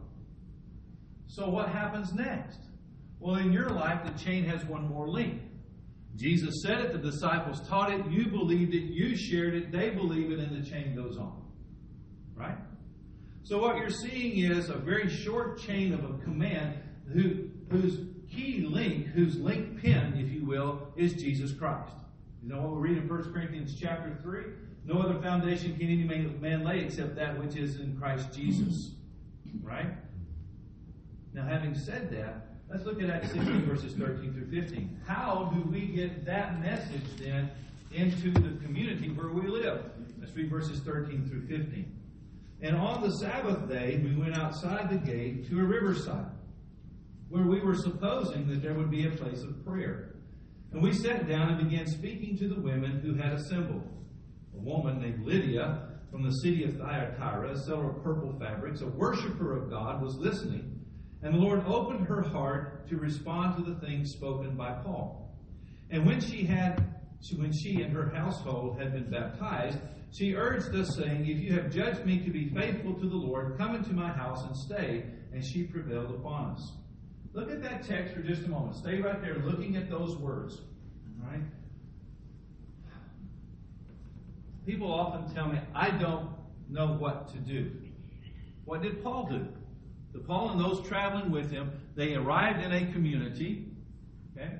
So 1.26 1.48
what 1.48 1.68
happens 1.68 2.12
next? 2.12 2.58
Well, 3.18 3.36
in 3.36 3.52
your 3.52 3.70
life, 3.70 4.04
the 4.04 4.22
chain 4.22 4.44
has 4.44 4.64
one 4.64 4.88
more 4.88 5.08
link. 5.08 5.42
Jesus 6.16 6.62
said 6.62 6.80
it, 6.80 6.92
the 6.92 6.98
disciples 6.98 7.66
taught 7.68 7.92
it, 7.92 8.06
you 8.10 8.26
believed 8.26 8.74
it, 8.74 8.84
you 8.84 9.16
shared 9.16 9.54
it, 9.54 9.70
they 9.70 9.90
believe 9.90 10.30
it, 10.30 10.38
and 10.38 10.64
the 10.64 10.68
chain 10.68 10.94
goes 10.94 11.18
on. 11.18 11.42
Right? 12.34 12.56
So 13.42 13.58
what 13.58 13.76
you're 13.76 13.90
seeing 13.90 14.38
is 14.38 14.70
a 14.70 14.76
very 14.76 15.08
short 15.08 15.60
chain 15.60 15.92
of 15.92 16.04
a 16.04 16.18
command 16.24 16.78
who, 17.12 17.48
whose 17.70 18.00
key 18.30 18.66
link, 18.68 19.06
whose 19.06 19.36
link 19.36 19.80
pin, 19.80 20.14
if 20.16 20.32
you 20.32 20.44
will, 20.44 20.88
is 20.96 21.14
Jesus 21.14 21.52
Christ. 21.52 21.94
You 22.42 22.48
know 22.48 22.60
what 22.62 22.80
we 22.80 22.90
read 22.90 22.98
in 22.98 23.08
1 23.08 23.32
Corinthians 23.32 23.74
chapter 23.78 24.18
3? 24.22 24.44
No 24.84 25.00
other 25.00 25.20
foundation 25.20 25.76
can 25.76 25.88
any 25.88 26.04
man 26.04 26.64
lay 26.64 26.80
except 26.80 27.16
that 27.16 27.38
which 27.38 27.56
is 27.56 27.80
in 27.80 27.96
Christ 27.96 28.32
Jesus. 28.32 28.92
Right? 29.62 29.88
Now, 31.34 31.44
having 31.44 31.74
said 31.74 32.10
that, 32.12 32.45
Let's 32.68 32.84
look 32.84 33.00
at 33.00 33.10
Acts 33.10 33.30
16, 33.30 33.64
verses 33.64 33.94
13 33.94 34.32
through 34.32 34.62
15. 34.62 35.00
How 35.06 35.52
do 35.54 35.70
we 35.70 35.86
get 35.86 36.24
that 36.24 36.60
message 36.60 37.04
then 37.16 37.48
into 37.92 38.30
the 38.32 38.58
community 38.64 39.08
where 39.10 39.28
we 39.28 39.46
live? 39.46 39.84
Let's 40.18 40.34
read 40.34 40.50
verses 40.50 40.80
13 40.80 41.28
through 41.28 41.46
15. 41.46 41.92
And 42.62 42.76
on 42.76 43.02
the 43.02 43.10
Sabbath 43.18 43.68
day, 43.68 44.00
we 44.02 44.16
went 44.16 44.36
outside 44.36 44.90
the 44.90 44.98
gate 44.98 45.48
to 45.48 45.60
a 45.60 45.62
riverside, 45.62 46.32
where 47.28 47.44
we 47.44 47.60
were 47.60 47.76
supposing 47.76 48.48
that 48.48 48.62
there 48.62 48.74
would 48.74 48.90
be 48.90 49.06
a 49.06 49.10
place 49.12 49.42
of 49.42 49.64
prayer. 49.64 50.16
And 50.72 50.82
we 50.82 50.92
sat 50.92 51.28
down 51.28 51.52
and 51.52 51.70
began 51.70 51.86
speaking 51.86 52.36
to 52.38 52.48
the 52.48 52.60
women 52.60 53.00
who 53.00 53.14
had 53.14 53.32
assembled. 53.32 53.86
A 54.56 54.58
woman 54.58 55.00
named 55.00 55.24
Lydia 55.24 55.86
from 56.10 56.24
the 56.24 56.32
city 56.32 56.64
of 56.64 56.76
Thyatira, 56.76 57.52
a 57.52 57.58
seller 57.58 57.90
of 57.90 58.02
purple 58.02 58.34
fabrics, 58.40 58.80
a 58.80 58.86
worshiper 58.86 59.56
of 59.56 59.70
God, 59.70 60.02
was 60.02 60.16
listening 60.16 60.75
and 61.26 61.34
the 61.34 61.40
Lord 61.40 61.64
opened 61.66 62.06
her 62.06 62.22
heart 62.22 62.88
to 62.88 62.96
respond 62.96 63.56
to 63.56 63.68
the 63.68 63.80
things 63.80 64.12
spoken 64.12 64.54
by 64.54 64.70
Paul. 64.84 65.34
And 65.90 66.06
when 66.06 66.20
she 66.20 66.44
had 66.44 66.94
when 67.36 67.52
she 67.52 67.82
and 67.82 67.92
her 67.92 68.10
household 68.14 68.78
had 68.78 68.92
been 68.92 69.10
baptized, 69.10 69.78
she 70.12 70.36
urged 70.36 70.72
us, 70.76 70.94
saying, 70.94 71.26
If 71.26 71.38
you 71.38 71.52
have 71.54 71.72
judged 71.72 72.06
me 72.06 72.20
to 72.20 72.30
be 72.30 72.50
faithful 72.50 72.94
to 72.94 73.08
the 73.08 73.16
Lord, 73.16 73.58
come 73.58 73.74
into 73.74 73.92
my 73.92 74.12
house 74.12 74.44
and 74.44 74.56
stay. 74.56 75.04
And 75.32 75.44
she 75.44 75.64
prevailed 75.64 76.10
upon 76.10 76.52
us. 76.52 76.72
Look 77.32 77.50
at 77.50 77.60
that 77.60 77.82
text 77.82 78.14
for 78.14 78.20
just 78.20 78.44
a 78.44 78.48
moment. 78.48 78.76
Stay 78.76 79.00
right 79.00 79.20
there 79.20 79.38
looking 79.44 79.74
at 79.76 79.90
those 79.90 80.16
words. 80.18 80.60
All 81.24 81.32
right? 81.32 81.42
People 84.64 84.94
often 84.94 85.34
tell 85.34 85.48
me, 85.48 85.58
I 85.74 85.90
don't 85.90 86.30
know 86.68 86.94
what 86.94 87.32
to 87.32 87.38
do. 87.38 87.72
What 88.64 88.82
did 88.82 89.02
Paul 89.02 89.26
do? 89.28 89.48
The 90.12 90.18
Paul 90.20 90.50
and 90.50 90.60
those 90.60 90.86
traveling 90.86 91.30
with 91.30 91.50
him, 91.50 91.72
they 91.94 92.14
arrived 92.14 92.62
in 92.64 92.72
a 92.72 92.92
community. 92.92 93.66
Okay? 94.36 94.50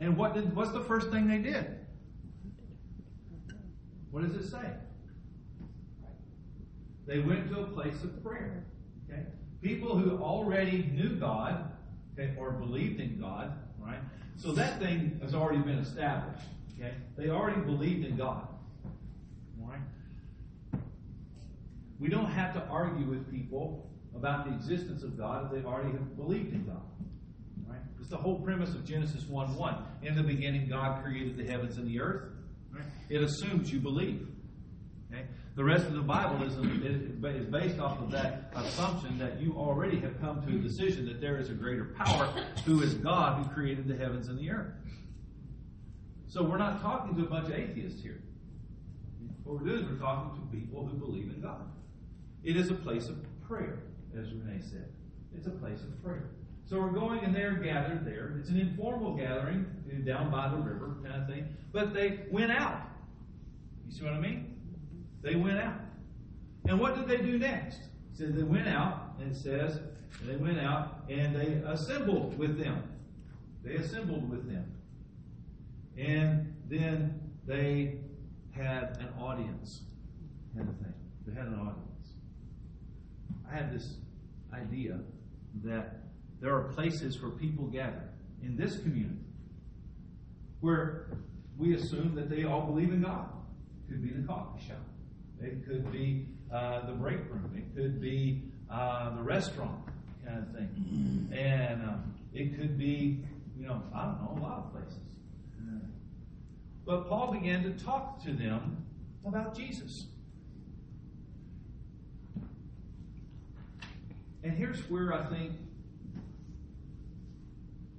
And 0.00 0.16
what 0.16 0.34
did 0.34 0.54
what's 0.54 0.72
the 0.72 0.82
first 0.82 1.10
thing 1.10 1.28
they 1.28 1.38
did? 1.38 1.78
What 4.10 4.22
does 4.24 4.34
it 4.34 4.50
say? 4.50 4.72
They 7.06 7.18
went 7.18 7.48
to 7.50 7.60
a 7.60 7.66
place 7.66 8.02
of 8.02 8.22
prayer. 8.22 8.64
Okay? 9.08 9.22
People 9.60 9.98
who 9.98 10.18
already 10.18 10.90
knew 10.92 11.16
God, 11.16 11.72
okay, 12.12 12.34
or 12.38 12.52
believed 12.52 13.00
in 13.00 13.20
God, 13.20 13.52
right? 13.80 14.00
So 14.36 14.52
that 14.52 14.80
thing 14.80 15.18
has 15.22 15.34
already 15.34 15.60
been 15.62 15.78
established. 15.78 16.46
Okay? 16.78 16.94
They 17.16 17.30
already 17.30 17.60
believed 17.60 18.04
in 18.04 18.16
God. 18.16 18.46
Right? 19.58 19.80
We 22.02 22.08
don't 22.08 22.32
have 22.32 22.52
to 22.54 22.66
argue 22.66 23.06
with 23.06 23.30
people 23.30 23.88
about 24.12 24.44
the 24.44 24.54
existence 24.56 25.04
of 25.04 25.16
God 25.16 25.46
if 25.46 25.52
they 25.52 25.64
already 25.64 25.92
have 25.92 26.16
believed 26.16 26.52
in 26.52 26.64
God. 26.64 26.82
Right? 27.64 27.78
It's 28.00 28.10
the 28.10 28.16
whole 28.16 28.40
premise 28.40 28.70
of 28.70 28.84
Genesis 28.84 29.24
1 29.28 29.54
1. 29.54 29.76
In 30.02 30.16
the 30.16 30.22
beginning, 30.24 30.68
God 30.68 31.04
created 31.04 31.36
the 31.36 31.44
heavens 31.44 31.78
and 31.78 31.86
the 31.86 32.00
earth. 32.00 32.32
Right? 32.72 32.82
It 33.08 33.22
assumes 33.22 33.72
you 33.72 33.78
believe. 33.78 34.26
Okay? 35.12 35.22
The 35.54 35.62
rest 35.62 35.86
of 35.86 35.92
the 35.92 36.02
Bible 36.02 36.42
is, 36.42 36.54
is 36.54 37.46
based 37.46 37.78
off 37.78 38.00
of 38.00 38.10
that 38.10 38.52
assumption 38.56 39.16
that 39.18 39.40
you 39.40 39.54
already 39.56 40.00
have 40.00 40.20
come 40.20 40.44
to 40.44 40.56
a 40.56 40.58
decision 40.58 41.06
that 41.06 41.20
there 41.20 41.38
is 41.38 41.50
a 41.50 41.54
greater 41.54 41.94
power 41.96 42.34
who 42.66 42.82
is 42.82 42.94
God 42.94 43.44
who 43.46 43.54
created 43.54 43.86
the 43.86 43.96
heavens 43.96 44.26
and 44.26 44.36
the 44.40 44.50
earth. 44.50 44.72
So 46.26 46.42
we're 46.42 46.58
not 46.58 46.82
talking 46.82 47.14
to 47.14 47.22
a 47.22 47.26
bunch 47.26 47.46
of 47.46 47.54
atheists 47.54 48.02
here. 48.02 48.20
What 49.44 49.60
we're 49.60 49.68
doing 49.68 49.84
is 49.84 49.90
we're 49.92 50.04
talking 50.04 50.40
to 50.40 50.56
people 50.56 50.84
who 50.84 50.96
believe 50.96 51.30
in 51.32 51.40
God. 51.40 51.68
It 52.44 52.56
is 52.56 52.70
a 52.70 52.74
place 52.74 53.08
of 53.08 53.16
prayer, 53.46 53.80
as 54.18 54.32
Renee 54.32 54.60
said. 54.60 54.88
It's 55.34 55.46
a 55.46 55.50
place 55.50 55.80
of 55.82 56.02
prayer. 56.02 56.30
So 56.64 56.80
we're 56.80 56.90
going 56.90 57.20
and 57.20 57.34
they're 57.34 57.54
gathered 57.54 58.04
there. 58.04 58.36
It's 58.38 58.48
an 58.48 58.58
informal 58.58 59.16
gathering 59.16 59.66
down 60.06 60.30
by 60.30 60.48
the 60.48 60.56
river 60.56 60.96
kind 61.04 61.22
of 61.22 61.28
thing. 61.28 61.48
But 61.72 61.92
they 61.92 62.20
went 62.30 62.52
out. 62.52 62.80
You 63.86 63.92
see 63.92 64.04
what 64.04 64.14
I 64.14 64.20
mean? 64.20 64.56
They 65.22 65.34
went 65.34 65.58
out. 65.58 65.80
And 66.66 66.78
what 66.80 66.94
did 66.94 67.08
they 67.08 67.24
do 67.24 67.38
next? 67.38 67.78
It 68.18 68.36
they 68.36 68.42
went 68.42 68.68
out, 68.68 69.14
and 69.18 69.32
it 69.32 69.36
says 69.36 69.80
they 70.24 70.36
went 70.36 70.60
out 70.60 71.04
and 71.08 71.34
they 71.34 71.60
assembled 71.66 72.38
with 72.38 72.58
them. 72.58 72.82
They 73.64 73.74
assembled 73.74 74.30
with 74.30 74.48
them. 74.48 74.64
And 75.96 76.54
then 76.68 77.20
they 77.46 77.98
had 78.52 78.98
an 79.00 79.08
audience, 79.20 79.82
kind 80.54 80.68
of 80.68 80.76
thing. 80.76 80.94
They 81.26 81.34
had 81.34 81.48
an 81.48 81.54
audience. 81.54 81.91
I 83.50 83.54
had 83.54 83.72
this 83.72 83.94
idea 84.52 84.98
that 85.64 86.00
there 86.40 86.54
are 86.54 86.64
places 86.72 87.20
where 87.20 87.30
people 87.30 87.66
gather 87.66 88.08
in 88.42 88.56
this 88.56 88.78
community 88.78 89.20
where 90.60 91.08
we 91.58 91.74
assume 91.74 92.14
that 92.14 92.30
they 92.30 92.44
all 92.44 92.62
believe 92.62 92.92
in 92.92 93.02
God. 93.02 93.26
It 93.88 93.92
could 93.92 94.02
be 94.02 94.10
the 94.10 94.26
coffee 94.26 94.66
shop. 94.66 94.76
It 95.40 95.66
could 95.66 95.90
be 95.90 96.26
uh, 96.52 96.86
the 96.86 96.92
break 96.92 97.18
room. 97.30 97.52
It 97.56 97.74
could 97.76 98.00
be 98.00 98.42
uh, 98.70 99.16
the 99.16 99.22
restaurant 99.22 99.80
kind 100.24 100.38
of 100.38 100.54
thing. 100.54 101.28
And 101.36 101.82
um, 101.82 102.14
it 102.32 102.56
could 102.58 102.78
be, 102.78 103.24
you 103.58 103.66
know, 103.66 103.82
I 103.94 104.04
don't 104.04 104.22
know, 104.22 104.38
a 104.38 104.42
lot 104.42 104.58
of 104.58 104.72
places. 104.72 104.98
But 106.84 107.08
Paul 107.08 107.32
began 107.32 107.62
to 107.62 107.70
talk 107.84 108.22
to 108.24 108.32
them 108.32 108.84
about 109.24 109.56
Jesus. 109.56 110.06
And 114.44 114.52
here's 114.52 114.78
where 114.90 115.12
I 115.12 115.24
think, 115.26 115.52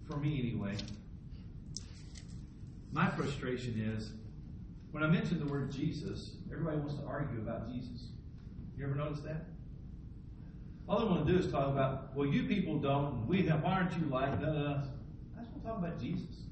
for 0.09 0.17
me 0.17 0.39
anyway, 0.39 0.75
my 2.91 3.09
frustration 3.09 3.95
is 3.97 4.11
when 4.91 5.03
I 5.03 5.07
mention 5.07 5.39
the 5.39 5.51
word 5.51 5.71
Jesus, 5.71 6.31
everybody 6.51 6.77
wants 6.77 6.95
to 6.95 7.05
argue 7.05 7.39
about 7.39 7.71
Jesus. 7.71 8.07
You 8.77 8.85
ever 8.85 8.95
notice 8.95 9.21
that? 9.21 9.45
All 10.87 10.99
they 10.99 11.05
want 11.05 11.25
to 11.25 11.31
do 11.31 11.39
is 11.39 11.51
talk 11.51 11.69
about, 11.69 12.15
well, 12.15 12.27
you 12.27 12.43
people 12.43 12.77
don't, 12.77 13.13
and 13.13 13.27
we 13.27 13.43
have, 13.43 13.63
why 13.63 13.73
aren't 13.73 13.97
you 13.97 14.05
like, 14.09 14.41
da. 14.41 14.83
I 15.37 15.41
just 15.41 15.51
want 15.51 15.63
to 15.63 15.67
talk 15.67 15.77
about 15.77 15.99
Jesus. 15.99 16.43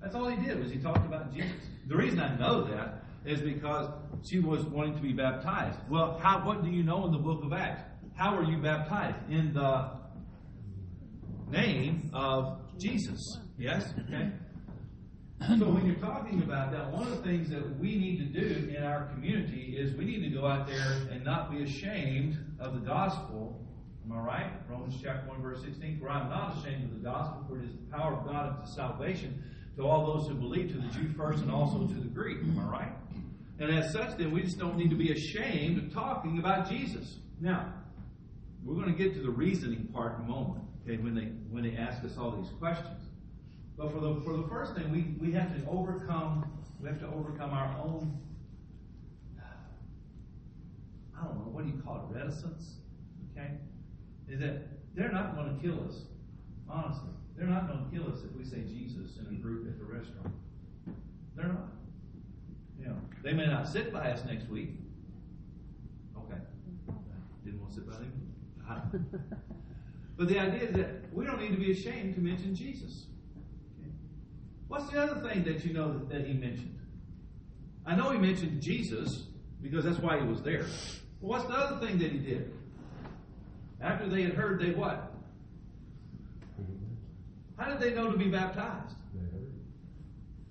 That's 0.00 0.14
all 0.14 0.28
he 0.28 0.36
did 0.46 0.62
was 0.62 0.70
he 0.70 0.78
talked 0.78 1.04
about 1.04 1.34
Jesus. 1.34 1.50
The 1.88 1.96
reason 1.96 2.20
I 2.20 2.36
know 2.36 2.62
that 2.64 3.04
is 3.24 3.40
because 3.40 3.90
she 4.22 4.38
was 4.38 4.62
wanting 4.62 4.94
to 4.94 5.02
be 5.02 5.12
baptized. 5.12 5.78
Well, 5.90 6.18
how? 6.22 6.46
What 6.46 6.64
do 6.64 6.70
you 6.70 6.84
know 6.84 7.04
in 7.06 7.12
the 7.12 7.18
book 7.18 7.42
of 7.44 7.52
Acts? 7.52 7.82
How 8.16 8.34
are 8.34 8.44
you 8.44 8.56
baptized? 8.56 9.16
In 9.28 9.52
the 9.52 9.90
name 11.50 12.10
of 12.14 12.60
Jesus. 12.78 13.20
Yes. 13.58 13.92
Okay. 14.06 14.30
So 15.58 15.68
when 15.68 15.84
you're 15.84 15.96
talking 15.96 16.42
about 16.42 16.72
that, 16.72 16.90
one 16.90 17.02
of 17.02 17.10
the 17.10 17.22
things 17.22 17.50
that 17.50 17.78
we 17.78 17.94
need 17.94 18.16
to 18.20 18.40
do 18.40 18.74
in 18.74 18.82
our 18.82 19.04
community 19.08 19.76
is 19.78 19.94
we 19.96 20.06
need 20.06 20.22
to 20.22 20.30
go 20.30 20.46
out 20.46 20.66
there 20.66 20.92
and 21.10 21.26
not 21.26 21.50
be 21.50 21.62
ashamed 21.62 22.38
of 22.58 22.72
the 22.72 22.80
gospel. 22.80 23.62
Am 24.06 24.16
I 24.16 24.20
right? 24.20 24.52
Romans 24.66 24.94
chapter 25.02 25.28
1, 25.28 25.42
verse 25.42 25.62
16. 25.62 26.00
For 26.00 26.08
I'm 26.08 26.30
not 26.30 26.56
ashamed 26.56 26.84
of 26.84 26.94
the 26.94 27.04
gospel, 27.06 27.44
for 27.46 27.58
it 27.58 27.66
is 27.66 27.72
the 27.72 27.94
power 27.94 28.14
of 28.14 28.24
God 28.24 28.56
unto 28.56 28.72
salvation 28.72 29.44
to 29.76 29.86
all 29.86 30.06
those 30.06 30.26
who 30.26 30.34
believe, 30.36 30.72
to 30.72 30.78
the 30.78 30.88
Jew 30.88 31.12
first 31.18 31.42
and 31.42 31.50
also 31.50 31.86
to 31.86 31.94
the 31.94 32.08
Greek. 32.08 32.38
Am 32.38 32.58
I 32.60 32.62
right? 32.62 32.92
And 33.58 33.70
as 33.76 33.92
such, 33.92 34.16
then, 34.16 34.32
we 34.32 34.40
just 34.40 34.58
don't 34.58 34.78
need 34.78 34.88
to 34.88 34.96
be 34.96 35.12
ashamed 35.12 35.84
of 35.84 35.92
talking 35.92 36.38
about 36.38 36.70
Jesus. 36.70 37.18
Now, 37.42 37.74
we're 38.66 38.74
going 38.74 38.92
to 38.92 38.98
get 38.98 39.14
to 39.14 39.20
the 39.20 39.30
reasoning 39.30 39.88
part 39.94 40.18
in 40.18 40.24
a 40.24 40.28
moment, 40.28 40.64
okay, 40.82 40.96
when 40.96 41.14
they 41.14 41.26
when 41.50 41.62
they 41.62 41.76
ask 41.76 42.04
us 42.04 42.18
all 42.18 42.32
these 42.32 42.50
questions. 42.58 43.00
But 43.78 43.92
for 43.92 44.00
the 44.00 44.20
for 44.22 44.36
the 44.36 44.48
first 44.48 44.74
thing, 44.74 44.90
we, 44.90 45.14
we 45.24 45.32
have 45.34 45.54
to 45.54 45.70
overcome 45.70 46.50
we 46.80 46.88
have 46.88 46.98
to 47.00 47.06
overcome 47.06 47.52
our 47.52 47.76
own 47.78 48.18
I 51.18 51.24
don't 51.24 51.36
know, 51.36 51.50
what 51.50 51.64
do 51.64 51.70
you 51.70 51.80
call 51.82 52.08
it, 52.10 52.14
reticence? 52.14 52.74
Okay? 53.32 53.52
Is 54.28 54.40
that 54.40 54.66
they're 54.94 55.12
not 55.12 55.34
going 55.34 55.54
to 55.54 55.62
kill 55.62 55.82
us, 55.88 56.02
honestly. 56.68 57.10
They're 57.36 57.46
not 57.46 57.68
going 57.68 57.84
to 57.84 57.96
kill 57.96 58.12
us 58.12 58.20
if 58.24 58.36
we 58.36 58.44
say 58.44 58.62
Jesus 58.62 59.18
in 59.18 59.26
a 59.34 59.38
group 59.38 59.66
at 59.66 59.78
the 59.78 59.84
restaurant. 59.84 60.34
They're 61.34 61.48
not. 61.48 61.68
You 62.78 62.88
know, 62.88 62.96
they 63.22 63.32
may 63.32 63.46
not 63.46 63.68
sit 63.68 63.92
by 63.92 64.10
us 64.10 64.24
next 64.24 64.48
week. 64.48 64.70
Okay. 66.16 66.40
Didn't 67.44 67.60
want 67.60 67.72
to 67.72 67.80
sit 67.80 67.88
by 67.88 67.96
them. 67.96 68.25
but 70.16 70.28
the 70.28 70.38
idea 70.38 70.68
is 70.68 70.76
that 70.76 71.12
we 71.12 71.24
don't 71.24 71.40
need 71.40 71.52
to 71.52 71.58
be 71.58 71.72
ashamed 71.72 72.14
to 72.14 72.20
mention 72.20 72.54
Jesus. 72.54 73.06
Okay. 73.78 73.90
What's 74.68 74.90
the 74.90 75.00
other 75.00 75.28
thing 75.28 75.44
that 75.44 75.64
you 75.64 75.72
know 75.72 75.92
that, 75.92 76.08
that 76.08 76.26
he 76.26 76.34
mentioned? 76.34 76.78
I 77.84 77.94
know 77.94 78.10
he 78.10 78.18
mentioned 78.18 78.60
Jesus 78.60 79.24
because 79.62 79.84
that's 79.84 79.98
why 79.98 80.18
he 80.18 80.26
was 80.26 80.42
there. 80.42 80.66
But 81.20 81.28
what's 81.28 81.44
the 81.44 81.54
other 81.54 81.86
thing 81.86 81.98
that 81.98 82.10
he 82.10 82.18
did? 82.18 82.52
After 83.80 84.08
they 84.08 84.22
had 84.22 84.34
heard, 84.34 84.60
they 84.60 84.70
what? 84.70 85.12
How 87.56 87.70
did 87.70 87.80
they 87.80 87.94
know 87.94 88.10
to 88.10 88.18
be 88.18 88.28
baptized? 88.28 88.94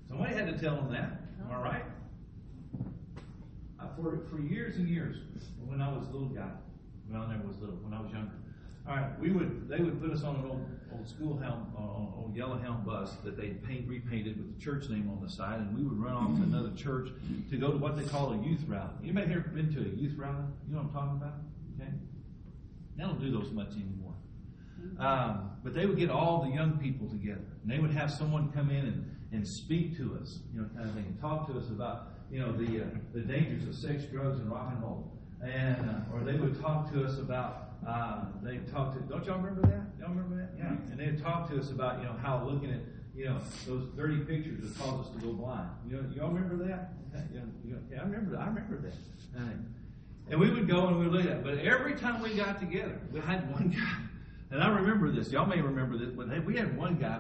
Somebody 0.07 0.34
had 0.34 0.48
to 0.48 0.57
tell 0.57 0.75
them 0.75 0.91
that. 0.91 1.22
Am 1.41 1.51
I 1.51 1.62
right? 1.62 1.84
for, 3.95 4.25
for 4.29 4.39
years 4.41 4.75
and 4.77 4.88
years, 4.88 5.17
when 5.65 5.81
I 5.81 5.91
was 5.91 6.07
a 6.07 6.12
little 6.12 6.29
guy, 6.29 6.51
well, 7.09 7.24
I 7.24 7.47
was 7.47 7.57
little, 7.59 7.75
when 7.75 7.93
I 7.93 8.01
was 8.01 8.12
younger. 8.12 8.33
All 8.88 8.95
right, 8.95 9.19
we 9.19 9.31
would 9.31 9.67
they 9.67 9.79
would 9.79 10.00
put 10.00 10.12
us 10.12 10.24
on 10.24 10.35
an 10.35 10.45
old 10.45 10.65
old 10.93 11.09
school 11.09 11.38
helm, 11.38 11.74
uh, 11.77 12.21
old 12.21 12.35
yellow 12.35 12.57
helm 12.57 12.83
bus 12.85 13.13
that 13.24 13.35
they 13.35 13.50
paint 13.50 13.88
repainted 13.88 14.38
with 14.38 14.55
the 14.55 14.63
church 14.63 14.89
name 14.89 15.09
on 15.09 15.24
the 15.24 15.29
side, 15.29 15.59
and 15.59 15.75
we 15.75 15.83
would 15.83 15.97
run 15.97 16.13
off 16.13 16.35
to 16.38 16.43
another 16.43 16.71
church 16.75 17.09
to 17.50 17.57
go 17.57 17.71
to 17.71 17.77
what 17.77 17.97
they 17.97 18.03
call 18.03 18.33
a 18.33 18.38
youth 18.43 18.62
rally. 18.67 18.91
Anybody 19.03 19.27
here 19.27 19.39
been 19.53 19.74
to 19.74 19.81
a 19.81 19.95
youth 19.95 20.17
rally? 20.17 20.45
You 20.67 20.75
know 20.75 20.81
what 20.81 20.88
I'm 20.88 20.93
talking 20.93 21.17
about? 21.17 21.33
Okay, 21.79 21.91
they 22.95 23.03
don't 23.03 23.19
do 23.19 23.31
those 23.31 23.51
much 23.51 23.71
anymore. 23.71 24.13
Um, 25.00 25.51
but 25.63 25.74
they 25.74 25.88
would 25.88 25.97
get 25.97 26.12
all 26.12 26.43
the 26.43 26.51
young 26.53 26.77
people 26.77 27.09
together, 27.09 27.41
and 27.63 27.71
they 27.71 27.79
would 27.79 27.91
have 27.91 28.12
someone 28.12 28.51
come 28.51 28.69
in 28.69 28.85
and, 28.85 29.15
and 29.31 29.47
speak 29.47 29.97
to 29.97 30.17
us, 30.21 30.39
you 30.53 30.62
know, 30.62 30.67
kind 30.75 30.88
of 30.88 30.93
thing, 30.93 31.05
and 31.05 31.19
talk 31.19 31.47
to 31.47 31.57
us 31.57 31.69
about, 31.69 32.09
you 32.31 32.39
know, 32.39 32.51
the 32.51 32.83
uh, 32.83 32.85
the 33.13 33.21
dangers 33.21 33.67
of 33.67 33.74
sex, 33.74 34.03
drugs, 34.03 34.39
and 34.39 34.51
rock 34.51 34.69
and 34.71 34.83
roll, 34.83 35.12
and 35.45 35.89
uh, 35.89 36.13
or 36.13 36.23
they 36.23 36.33
would 36.33 36.59
talk 36.61 36.91
to 36.93 37.03
us 37.03 37.17
about. 37.19 37.61
Uh, 37.87 38.25
they 38.41 38.57
talked 38.71 38.95
to. 38.95 38.99
Don't 39.01 39.25
y'all 39.25 39.37
remember 39.37 39.61
that? 39.67 39.85
Y'all 39.99 40.09
remember 40.09 40.37
that? 40.37 40.57
Yeah. 40.57 40.91
And 40.91 40.99
they'd 40.99 41.21
talk 41.21 41.49
to 41.51 41.59
us 41.59 41.69
about, 41.69 41.99
you 41.99 42.05
know, 42.05 42.15
how 42.21 42.43
looking 42.43 42.71
at, 42.71 42.79
you 43.15 43.25
know, 43.25 43.39
those 43.67 43.87
dirty 43.95 44.17
pictures 44.19 44.59
would 44.61 44.77
cause 44.77 45.05
us 45.05 45.13
to 45.13 45.19
go 45.19 45.33
blind. 45.33 45.69
You 45.87 45.97
know, 45.97 46.03
y'all 46.15 46.31
remember 46.31 46.65
that? 46.65 46.93
Know, 47.13 47.43
yeah, 47.63 47.99
I 47.99 48.03
remember. 48.03 48.37
I 48.37 48.47
remember 48.47 48.77
that. 48.81 48.93
And 50.31 50.39
we 50.39 50.49
would 50.49 50.67
go 50.67 50.87
and 50.87 50.97
we 50.97 51.07
would 51.07 51.13
look 51.13 51.25
at 51.25 51.37
it. 51.37 51.43
But 51.43 51.59
every 51.59 51.93
time 51.93 52.21
we 52.21 52.33
got 52.33 52.59
together, 52.59 52.99
we 53.11 53.19
had 53.19 53.51
one 53.53 53.69
guy 53.77 54.05
and 54.51 54.63
I 54.63 54.69
remember 54.69 55.11
this. 55.11 55.31
Y'all 55.31 55.45
may 55.45 55.61
remember 55.61 55.97
this, 55.97 56.11
but 56.11 56.27
we 56.45 56.55
had 56.55 56.77
one 56.77 56.95
guy, 56.95 57.19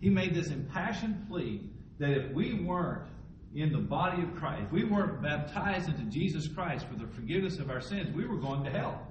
he 0.00 0.10
made 0.10 0.34
this 0.34 0.48
impassioned 0.48 1.28
plea 1.28 1.62
that 1.98 2.10
if 2.10 2.32
we 2.32 2.54
weren't 2.54 3.08
in 3.54 3.72
the 3.72 3.78
body 3.78 4.22
of 4.22 4.34
Christ, 4.34 4.64
if 4.66 4.72
we 4.72 4.84
weren't 4.84 5.22
baptized 5.22 5.88
into 5.88 6.02
Jesus 6.04 6.48
Christ 6.48 6.86
for 6.88 6.96
the 6.96 7.06
forgiveness 7.06 7.58
of 7.58 7.70
our 7.70 7.80
sins, 7.80 8.14
we 8.14 8.26
were 8.26 8.36
going 8.36 8.64
to 8.64 8.70
hell. 8.70 9.06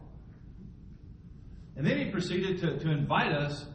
And 1.76 1.88
then 1.88 1.98
he 1.98 2.12
proceeded 2.12 2.60
to, 2.60 2.78
to 2.80 2.92
invite 2.92 3.32
us 3.32 3.66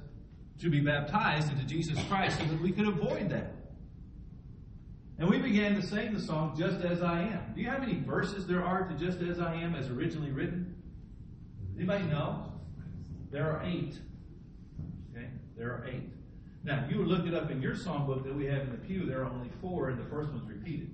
to 0.61 0.69
be 0.69 0.81
baptized 0.81 1.51
into 1.51 1.65
Jesus 1.65 1.99
Christ 2.09 2.39
so 2.39 2.45
that 2.45 2.61
we 2.61 2.71
could 2.71 2.87
avoid 2.87 3.31
that. 3.31 3.55
And 5.19 5.29
we 5.29 5.39
began 5.39 5.75
to 5.75 5.83
sing 5.83 6.15
the 6.15 6.21
song, 6.21 6.55
Just 6.57 6.85
As 6.85 7.03
I 7.03 7.23
Am. 7.23 7.55
Do 7.55 7.61
you 7.61 7.69
have 7.69 7.83
any 7.83 8.01
verses 8.01 8.47
there 8.47 8.63
are 8.63 8.87
to 8.87 8.95
Just 8.95 9.21
As 9.21 9.41
I 9.41 9.55
Am 9.55 9.75
as 9.75 9.89
originally 9.89 10.31
written? 10.31 10.77
Anybody 11.77 12.05
know? 12.05 12.53
There 13.31 13.51
are 13.51 13.63
eight. 13.65 13.99
Okay? 15.13 15.29
There 15.57 15.71
are 15.71 15.87
eight. 15.89 16.11
Now, 16.65 16.85
if 16.85 16.91
you 16.91 17.05
look 17.05 17.27
it 17.27 17.35
up 17.35 17.51
in 17.51 17.63
your 17.63 17.75
songbook 17.75 18.25
that 18.25 18.35
we 18.35 18.47
have 18.47 18.63
in 18.63 18.71
the 18.71 18.79
pew, 18.79 19.07
there 19.07 19.23
are 19.23 19.31
only 19.31 19.51
four, 19.61 19.91
and 19.91 19.99
the 19.99 20.09
first 20.11 20.31
one's 20.31 20.49
repeated. 20.49 20.91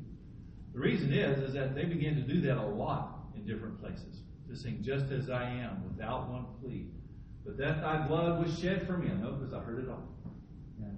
The 0.73 0.80
reason 0.80 1.12
is, 1.12 1.38
is 1.38 1.54
that 1.54 1.75
they 1.75 1.85
began 1.85 2.16
to 2.16 2.23
do 2.23 2.40
that 2.42 2.59
a 2.59 2.66
lot 2.66 3.26
in 3.37 3.47
different 3.47 3.80
places. 3.80 4.23
To 4.49 4.56
sing 4.56 4.80
just 4.83 5.11
as 5.11 5.30
I 5.30 5.44
am, 5.49 5.83
without 5.88 6.28
one 6.28 6.47
plea. 6.61 6.88
But 7.47 7.56
that 7.59 7.80
thy 7.80 8.06
blood 8.06 8.44
was 8.44 8.59
shed 8.59 8.87
for 8.87 8.97
me. 8.99 9.11
I 9.11 9.14
know 9.14 9.33
because 9.33 9.54
I 9.54 9.61
heard 9.61 9.85
it 9.85 9.88
all. 9.88 10.02
Yeah. 10.78 10.88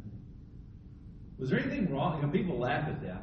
Was 1.38 1.50
there 1.50 1.60
anything 1.60 1.92
wrong? 1.92 2.16
You 2.16 2.26
know, 2.26 2.32
people 2.32 2.58
laugh 2.58 2.88
at 2.88 3.02
that. 3.02 3.22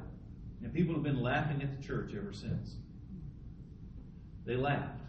And 0.63 0.73
people 0.73 0.93
have 0.93 1.03
been 1.03 1.21
laughing 1.21 1.61
at 1.61 1.75
the 1.75 1.85
church 1.85 2.13
ever 2.15 2.31
since. 2.31 2.75
They 4.45 4.55
laughed. 4.55 5.01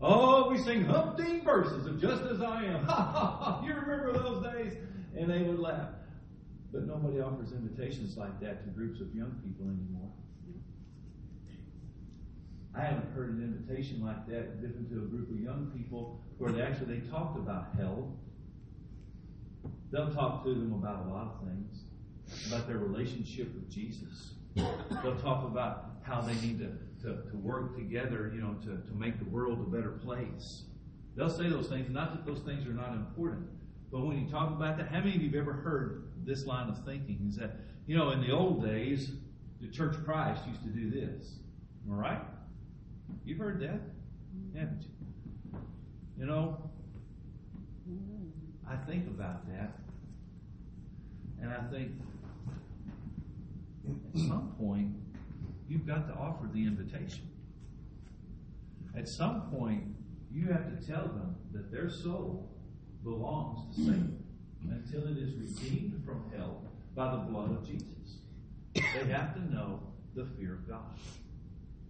Oh, 0.00 0.50
we 0.50 0.58
sing 0.58 0.84
umpteen 0.84 1.42
verses 1.44 1.86
of 1.86 2.00
just 2.00 2.22
as 2.22 2.40
I 2.42 2.64
am. 2.64 2.84
Ha 2.84 2.94
ha 2.94 3.38
ha! 3.40 3.62
You 3.64 3.74
remember 3.74 4.12
those 4.12 4.42
days? 4.42 4.74
And 5.16 5.30
they 5.30 5.42
would 5.42 5.58
laugh. 5.58 5.90
But 6.72 6.86
nobody 6.86 7.20
offers 7.20 7.52
invitations 7.52 8.16
like 8.16 8.38
that 8.40 8.64
to 8.64 8.70
groups 8.70 9.00
of 9.00 9.14
young 9.14 9.40
people 9.44 9.66
anymore. 9.66 10.10
I 12.76 12.82
haven't 12.82 13.10
heard 13.14 13.30
an 13.30 13.42
invitation 13.42 14.04
like 14.04 14.26
that 14.28 14.60
given 14.60 14.86
to 14.90 14.96
a 14.96 15.06
group 15.06 15.30
of 15.30 15.40
young 15.40 15.72
people 15.74 16.20
where 16.36 16.52
they 16.52 16.60
actually 16.60 16.98
they 16.98 17.06
talked 17.08 17.38
about 17.38 17.68
hell. 17.78 18.14
They'll 19.90 20.12
talk 20.12 20.44
to 20.44 20.50
them 20.50 20.74
about 20.74 21.06
a 21.06 21.08
lot 21.08 21.28
of 21.28 21.48
things, 21.48 21.84
about 22.48 22.66
their 22.66 22.76
relationship 22.76 23.54
with 23.54 23.70
Jesus. 23.70 24.32
They'll 24.54 25.18
talk 25.22 25.44
about 25.44 25.96
how 26.02 26.20
they 26.20 26.34
need 26.34 26.58
to, 26.58 26.72
to, 27.02 27.22
to 27.30 27.36
work 27.36 27.76
together, 27.76 28.30
you 28.34 28.42
know, 28.42 28.54
to, 28.64 28.86
to 28.86 28.94
make 28.94 29.18
the 29.18 29.30
world 29.30 29.60
a 29.60 29.70
better 29.70 29.92
place. 29.92 30.64
They'll 31.16 31.30
say 31.30 31.48
those 31.48 31.68
things, 31.68 31.88
not 31.88 32.12
that 32.12 32.30
those 32.30 32.44
things 32.44 32.66
are 32.66 32.74
not 32.74 32.92
important. 32.92 33.48
But 33.90 34.04
when 34.04 34.18
you 34.18 34.28
talk 34.28 34.50
about 34.50 34.76
that, 34.78 34.88
how 34.88 34.98
many 34.98 35.14
of 35.16 35.22
you 35.22 35.30
have 35.30 35.40
ever 35.40 35.52
heard 35.52 36.10
this 36.24 36.44
line 36.46 36.68
of 36.68 36.84
thinking? 36.84 37.26
Is 37.28 37.36
that, 37.36 37.56
you 37.86 37.96
know, 37.96 38.10
in 38.10 38.20
the 38.20 38.32
old 38.32 38.64
days, 38.64 39.12
the 39.60 39.68
Church 39.68 39.96
of 39.96 40.04
Christ 40.04 40.42
used 40.46 40.62
to 40.62 40.68
do 40.68 40.90
this. 40.90 41.36
All 41.88 41.96
right? 41.96 42.20
You've 43.24 43.38
heard 43.38 43.60
that, 43.60 43.80
haven't 44.58 44.82
you? 44.82 45.58
You 46.18 46.26
know, 46.26 46.70
I 48.68 48.76
think 48.76 49.06
about 49.06 49.46
that, 49.48 49.78
and 51.40 51.52
I 51.52 51.60
think 51.70 51.92
at 54.14 54.20
some 54.20 54.54
point 54.58 54.94
you've 55.68 55.86
got 55.86 56.08
to 56.08 56.14
offer 56.14 56.48
the 56.52 56.66
invitation. 56.66 57.28
At 58.96 59.08
some 59.08 59.42
point, 59.50 59.84
you 60.32 60.46
have 60.48 60.66
to 60.68 60.86
tell 60.86 61.04
them 61.04 61.36
that 61.52 61.70
their 61.70 61.90
soul 61.90 62.55
belongs 63.06 63.76
to 63.76 63.82
Satan 63.82 64.24
until 64.68 65.06
it 65.06 65.16
is 65.16 65.32
redeemed 65.36 66.02
from 66.04 66.24
hell 66.36 66.62
by 66.96 67.12
the 67.12 67.18
blood 67.18 67.52
of 67.52 67.64
Jesus. 67.64 68.18
They 68.74 69.06
have 69.12 69.32
to 69.34 69.54
know 69.54 69.80
the 70.16 70.26
fear 70.36 70.54
of 70.54 70.68
God. 70.68 70.98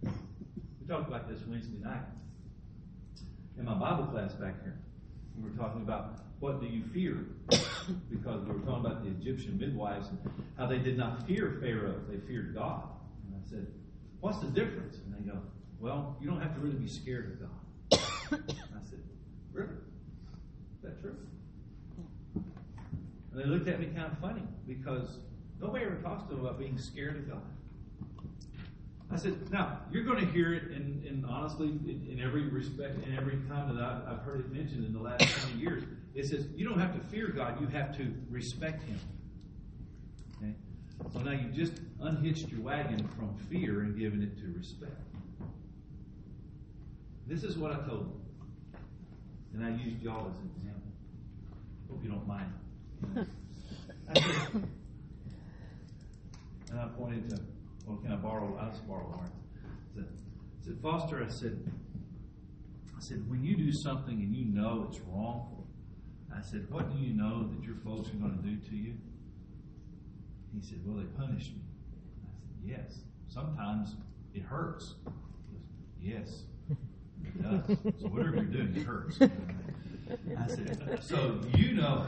We 0.03 0.87
talked 0.87 1.07
about 1.07 1.27
this 1.27 1.39
Wednesday 1.47 1.79
night 1.83 2.03
in 3.57 3.65
my 3.65 3.73
Bible 3.73 4.05
class 4.05 4.33
back 4.33 4.61
here. 4.61 4.77
We 5.35 5.49
were 5.49 5.57
talking 5.57 5.81
about 5.81 6.19
what 6.39 6.61
do 6.61 6.67
you 6.67 6.83
fear? 6.93 7.25
because 8.11 8.45
we 8.45 8.53
were 8.53 8.59
talking 8.59 8.85
about 8.85 9.03
the 9.03 9.09
Egyptian 9.09 9.57
midwives 9.57 10.09
and 10.09 10.19
how 10.55 10.67
they 10.67 10.77
did 10.77 10.97
not 10.97 11.25
fear 11.25 11.57
Pharaoh, 11.59 11.99
they 12.07 12.19
feared 12.27 12.53
God. 12.53 12.83
And 13.25 13.41
I 13.43 13.49
said, 13.49 13.65
What's 14.19 14.39
the 14.39 14.47
difference? 14.47 14.97
And 14.97 15.15
they 15.15 15.31
go, 15.31 15.39
Well, 15.79 16.15
you 16.21 16.27
don't 16.27 16.41
have 16.41 16.53
to 16.53 16.59
really 16.59 16.75
be 16.75 16.87
scared 16.87 17.39
of 17.39 17.39
God. 17.41 18.01
I 18.31 18.83
said, 18.87 18.99
Really? 19.51 19.69
Is 20.77 20.83
that 20.83 21.01
true? 21.01 21.15
And 23.37 23.45
they 23.45 23.55
looked 23.55 23.67
at 23.67 23.79
me 23.79 23.85
kind 23.87 24.11
of 24.11 24.17
funny 24.17 24.41
because 24.67 25.19
nobody 25.61 25.85
ever 25.85 25.97
talks 25.97 26.23
to 26.23 26.29
them 26.35 26.43
about 26.43 26.57
being 26.57 26.75
scared 26.75 27.17
of 27.17 27.29
God. 27.29 27.41
I 29.11 29.15
said, 29.15 29.51
now, 29.51 29.79
you're 29.91 30.03
going 30.03 30.19
to 30.19 30.31
hear 30.31 30.55
it 30.55 30.71
in, 30.71 31.03
in 31.07 31.23
honestly, 31.29 31.67
in, 31.67 32.07
in, 32.11 32.19
every 32.19 32.47
respect, 32.47 32.97
in 33.05 33.15
every 33.15 33.37
time 33.47 33.73
that 33.73 33.81
I've, 33.81 34.07
I've 34.07 34.23
heard 34.23 34.39
it 34.39 34.51
mentioned 34.51 34.85
in 34.85 34.91
the 34.91 34.99
last 34.99 35.23
20 35.49 35.59
years. 35.59 35.83
It 36.15 36.25
says, 36.25 36.47
you 36.55 36.67
don't 36.67 36.79
have 36.79 36.95
to 36.95 36.99
fear 37.09 37.27
God, 37.27 37.61
you 37.61 37.67
have 37.67 37.95
to 37.97 38.11
respect 38.31 38.83
Him. 38.83 38.99
Okay? 40.37 40.53
So 41.13 41.19
now 41.19 41.31
you've 41.31 41.53
just 41.53 41.73
unhitched 42.01 42.49
your 42.49 42.61
wagon 42.61 43.07
from 43.09 43.35
fear 43.49 43.81
and 43.81 43.97
given 43.97 44.23
it 44.23 44.35
to 44.39 44.57
respect. 44.57 44.99
This 47.27 47.43
is 47.43 47.55
what 47.55 47.71
I 47.71 47.75
told 47.87 48.09
them. 48.09 48.21
And 49.53 49.63
I 49.63 49.69
used 49.69 50.01
y'all 50.01 50.27
as 50.27 50.35
an 50.37 50.49
example. 50.57 50.91
Hope 51.89 52.03
you 52.03 52.09
don't 52.09 52.27
mind. 52.27 52.51
And 56.69 56.79
I 56.81 56.87
pointed 56.97 57.29
to 57.29 57.39
well, 57.87 57.97
can 57.97 58.11
I 58.11 58.17
borrow? 58.17 58.57
I 58.61 58.69
just 58.69 58.85
borrow 58.87 59.07
Lawrence. 59.09 59.33
I 59.97 60.01
said, 60.65 60.77
Foster, 60.81 61.23
I 61.23 61.29
said, 61.29 61.71
I 62.95 62.99
said, 62.99 63.29
when 63.29 63.43
you 63.43 63.55
do 63.55 63.71
something 63.71 64.13
and 64.13 64.35
you 64.35 64.45
know 64.45 64.85
it's 64.89 64.99
wrong, 65.07 65.65
I 66.35 66.41
said, 66.41 66.69
what 66.69 66.91
do 66.93 66.99
you 67.01 67.13
know 67.13 67.47
that 67.47 67.63
your 67.63 67.77
folks 67.77 68.09
are 68.09 68.17
going 68.17 68.35
to 68.35 68.43
do 68.43 68.57
to 68.69 68.75
you? 68.75 68.95
He 70.53 70.67
said, 70.67 70.79
well, 70.85 70.97
they 70.97 71.05
punish 71.05 71.47
me. 71.51 71.61
I 72.25 72.35
said, 72.41 72.57
yes. 72.65 72.99
Sometimes 73.29 73.95
it 74.33 74.43
hurts. 74.43 74.95
Goes, 75.05 75.13
yes, 76.01 76.43
it 77.23 77.41
does. 77.41 77.77
So 78.01 78.07
whatever 78.07 78.35
you're 78.35 78.45
doing, 78.45 78.75
it 78.75 78.83
hurts. 78.83 79.19
I 80.37 80.47
said, 80.47 80.99
so 81.01 81.41
you 81.55 81.73
know, 81.73 82.05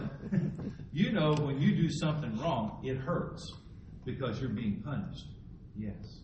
you 0.94 1.12
know 1.12 1.34
when 1.34 1.62
you 1.62 1.76
do 1.76 1.90
something 1.90 2.38
wrong, 2.40 2.82
it 2.84 2.98
hurts 2.98 3.54
because 4.06 4.40
you're 4.40 4.50
being 4.50 4.82
punished. 4.84 5.28
Yes. 5.78 6.20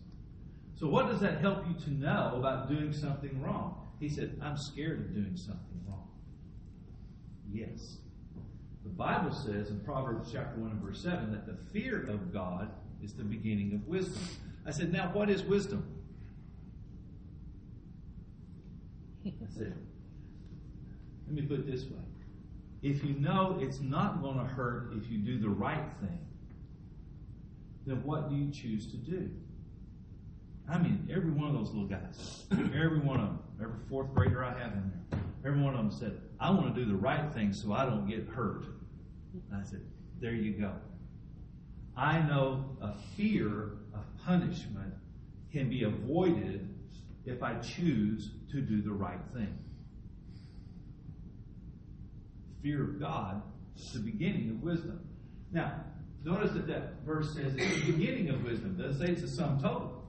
So, 0.78 0.86
what 0.86 1.08
does 1.08 1.20
that 1.20 1.40
help 1.40 1.66
you 1.66 1.74
to 1.84 1.90
know 1.90 2.34
about 2.36 2.68
doing 2.68 2.92
something 2.92 3.40
wrong? 3.40 3.88
He 3.98 4.08
said, 4.08 4.38
I'm 4.42 4.56
scared 4.56 5.00
of 5.00 5.14
doing 5.14 5.36
something 5.36 5.80
wrong. 5.88 6.08
Yes. 7.50 7.96
The 8.82 8.90
Bible 8.90 9.32
says 9.32 9.70
in 9.70 9.80
Proverbs 9.80 10.30
chapter 10.32 10.60
1 10.60 10.70
and 10.70 10.80
verse 10.80 11.02
7 11.02 11.32
that 11.32 11.46
the 11.46 11.56
fear 11.72 12.02
of 12.08 12.32
God 12.32 12.70
is 13.02 13.14
the 13.14 13.24
beginning 13.24 13.74
of 13.74 13.86
wisdom. 13.86 14.22
I 14.66 14.70
said, 14.70 14.92
Now, 14.92 15.10
what 15.12 15.30
is 15.30 15.42
wisdom? 15.42 15.86
I 19.26 19.32
said, 19.48 19.74
Let 21.26 21.34
me 21.34 21.42
put 21.42 21.60
it 21.60 21.70
this 21.70 21.84
way. 21.84 22.02
If 22.82 23.02
you 23.04 23.14
know 23.14 23.58
it's 23.60 23.80
not 23.80 24.22
going 24.22 24.38
to 24.38 24.44
hurt 24.44 24.92
if 24.96 25.10
you 25.10 25.18
do 25.18 25.38
the 25.38 25.48
right 25.48 25.84
thing, 26.00 26.20
then 27.86 28.02
what 28.04 28.28
do 28.28 28.36
you 28.36 28.50
choose 28.50 28.86
to 28.90 28.96
do? 28.96 29.30
I 30.68 30.78
mean, 30.78 31.08
every 31.12 31.30
one 31.30 31.48
of 31.48 31.54
those 31.54 31.68
little 31.68 31.88
guys, 31.88 32.44
every 32.50 32.98
one 32.98 33.20
of 33.20 33.26
them, 33.26 33.38
every 33.62 33.78
fourth 33.88 34.12
grader 34.14 34.44
I 34.44 34.50
have 34.58 34.72
in 34.72 34.92
there, 35.10 35.20
every 35.46 35.60
one 35.60 35.74
of 35.74 35.78
them 35.78 35.90
said, 35.90 36.20
I 36.40 36.50
want 36.50 36.74
to 36.74 36.84
do 36.84 36.90
the 36.90 36.96
right 36.96 37.32
thing 37.32 37.52
so 37.52 37.72
I 37.72 37.86
don't 37.86 38.06
get 38.06 38.26
hurt. 38.26 38.64
And 39.50 39.60
I 39.60 39.62
said, 39.62 39.82
There 40.20 40.34
you 40.34 40.52
go. 40.52 40.72
I 41.96 42.20
know 42.20 42.76
a 42.80 42.92
fear 43.16 43.78
of 43.94 44.04
punishment 44.24 44.92
can 45.52 45.70
be 45.70 45.84
avoided 45.84 46.68
if 47.24 47.42
I 47.42 47.54
choose 47.60 48.30
to 48.52 48.60
do 48.60 48.82
the 48.82 48.92
right 48.92 49.20
thing. 49.32 49.56
Fear 52.62 52.82
of 52.84 53.00
God 53.00 53.42
is 53.76 53.92
the 53.92 54.00
beginning 54.00 54.50
of 54.50 54.62
wisdom. 54.62 55.00
Now, 55.52 55.84
notice 56.24 56.52
that 56.52 56.66
that 56.66 57.04
verse 57.04 57.34
says 57.34 57.54
it's 57.56 57.86
the 57.86 57.92
beginning 57.92 58.30
of 58.30 58.42
wisdom. 58.44 58.76
It 58.78 58.82
doesn't 58.82 59.06
say 59.06 59.12
it's 59.12 59.22
the 59.22 59.28
sum 59.28 59.60
total. 59.60 60.04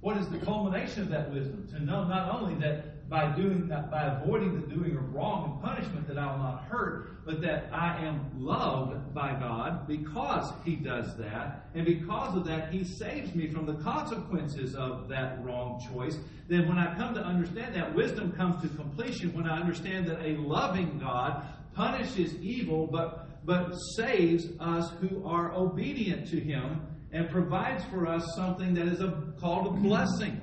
What 0.00 0.16
is 0.18 0.28
the 0.28 0.38
culmination 0.38 1.02
of 1.02 1.08
that 1.08 1.32
wisdom? 1.32 1.66
To 1.68 1.80
know 1.82 2.04
not 2.04 2.34
only 2.34 2.54
that 2.60 3.08
by 3.08 3.34
doing 3.36 3.68
that, 3.68 3.90
by 3.90 4.02
avoiding 4.04 4.60
the 4.60 4.66
doing 4.66 4.96
of 4.96 5.14
wrong 5.14 5.52
and 5.52 5.62
punishment 5.62 6.08
that 6.08 6.18
I 6.18 6.26
will 6.26 6.42
not 6.42 6.64
hurt, 6.64 7.24
but 7.24 7.40
that 7.42 7.68
I 7.72 8.04
am 8.04 8.30
loved 8.36 9.14
by 9.14 9.32
God 9.38 9.86
because 9.86 10.52
He 10.64 10.76
does 10.76 11.16
that, 11.16 11.68
and 11.74 11.86
because 11.86 12.36
of 12.36 12.44
that 12.46 12.72
He 12.72 12.84
saves 12.84 13.34
me 13.34 13.48
from 13.48 13.64
the 13.66 13.74
consequences 13.74 14.74
of 14.74 15.08
that 15.08 15.44
wrong 15.44 15.84
choice. 15.92 16.18
Then 16.48 16.68
when 16.68 16.78
I 16.78 16.96
come 16.96 17.14
to 17.14 17.20
understand 17.20 17.74
that, 17.76 17.94
wisdom 17.94 18.32
comes 18.32 18.62
to 18.62 18.68
completion 18.76 19.32
when 19.34 19.48
I 19.48 19.60
understand 19.60 20.06
that 20.06 20.20
a 20.20 20.36
loving 20.38 20.98
God 20.98 21.44
punishes 21.76 22.34
evil, 22.36 22.86
but 22.86 23.44
but 23.46 23.74
saves 23.96 24.48
us 24.58 24.90
who 25.00 25.24
are 25.24 25.52
obedient 25.52 26.28
to 26.28 26.40
Him 26.40 26.80
and 27.12 27.30
provides 27.30 27.84
for 27.84 28.06
us 28.08 28.34
something 28.34 28.74
that 28.74 28.88
is 28.88 29.00
a, 29.00 29.32
called 29.38 29.68
a 29.68 29.70
blessing. 29.70 30.40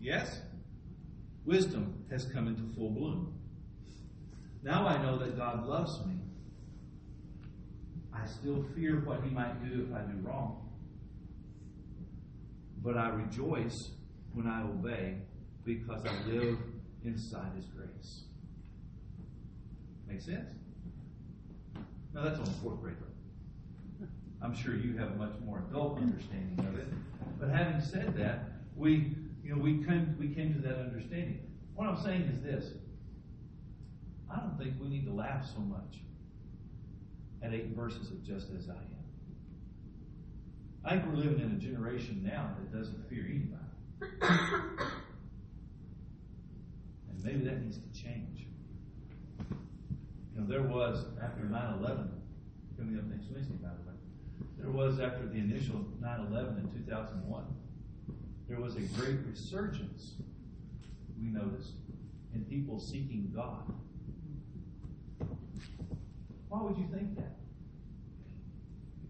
Yes? 0.00 0.40
Wisdom 1.44 2.04
has 2.10 2.24
come 2.24 2.48
into 2.48 2.62
full 2.74 2.90
bloom. 2.90 3.38
Now 4.64 4.84
I 4.88 5.00
know 5.00 5.16
that 5.18 5.36
God 5.36 5.64
loves 5.64 6.04
me. 6.06 6.14
I 8.12 8.26
still 8.26 8.64
fear 8.74 9.00
what 9.04 9.22
He 9.22 9.30
might 9.30 9.64
do 9.64 9.86
if 9.88 9.94
I 9.94 10.00
do 10.00 10.18
wrong. 10.26 10.68
but 12.82 12.96
I 12.96 13.08
rejoice 13.10 13.90
when 14.32 14.46
I 14.46 14.62
obey 14.62 15.18
because 15.64 16.04
I 16.04 16.28
live 16.28 16.58
inside 17.04 17.52
His 17.56 17.66
grace. 17.66 18.25
Make 20.16 20.24
sense? 20.24 20.48
Now 22.14 22.22
that's 22.24 22.38
on 22.38 22.46
fourth 22.62 22.80
grade 22.80 22.94
level. 22.94 24.08
I'm 24.40 24.54
sure 24.54 24.74
you 24.74 24.96
have 24.96 25.10
a 25.10 25.14
much 25.16 25.34
more 25.44 25.62
adult 25.68 25.98
understanding 25.98 26.58
of 26.66 26.78
it. 26.78 26.88
But 27.38 27.50
having 27.50 27.82
said 27.82 28.16
that, 28.16 28.44
we 28.74 29.14
you 29.44 29.54
know 29.54 29.60
we 29.60 29.84
came 29.84 30.16
we 30.18 30.28
came 30.28 30.54
to 30.54 30.60
that 30.60 30.78
understanding. 30.78 31.40
What 31.74 31.86
I'm 31.86 32.02
saying 32.02 32.22
is 32.22 32.40
this. 32.40 32.72
I 34.32 34.36
don't 34.36 34.56
think 34.56 34.80
we 34.80 34.88
need 34.88 35.04
to 35.04 35.12
laugh 35.12 35.46
so 35.54 35.60
much 35.60 35.98
at 37.42 37.52
eight 37.52 37.76
verses 37.76 38.10
of 38.10 38.24
just 38.24 38.46
as 38.58 38.70
I 38.70 38.72
am. 38.72 38.80
I 40.82 40.90
think 40.92 41.08
we're 41.08 41.16
living 41.16 41.40
in 41.40 41.52
a 41.52 41.58
generation 41.58 42.22
now 42.24 42.52
that 42.58 42.72
doesn't 42.74 43.06
fear 43.10 43.26
anybody. 43.28 43.60
and 47.10 47.22
maybe 47.22 47.44
that 47.44 47.62
needs 47.62 47.76
to 47.76 48.02
change. 48.02 48.45
You 50.36 50.42
know, 50.42 50.48
there 50.48 50.62
was, 50.62 51.06
after 51.22 51.44
9 51.44 51.78
11, 51.80 52.10
coming 52.76 52.98
up 52.98 53.04
next 53.04 53.30
Wednesday, 53.32 53.54
by 53.54 53.70
the 53.70 53.88
way, 53.88 53.96
there 54.58 54.70
was, 54.70 55.00
after 55.00 55.26
the 55.26 55.38
initial 55.38 55.82
9 56.00 56.26
11 56.30 56.58
in 56.58 56.84
2001, 56.84 57.44
there 58.46 58.60
was 58.60 58.76
a 58.76 58.80
great 59.00 59.16
resurgence, 59.26 60.12
we 61.18 61.28
noticed, 61.28 61.72
in 62.34 62.44
people 62.44 62.78
seeking 62.78 63.32
God. 63.34 63.72
Why 66.48 66.62
would 66.62 66.76
you 66.76 66.86
think 66.92 67.16
that? 67.16 67.36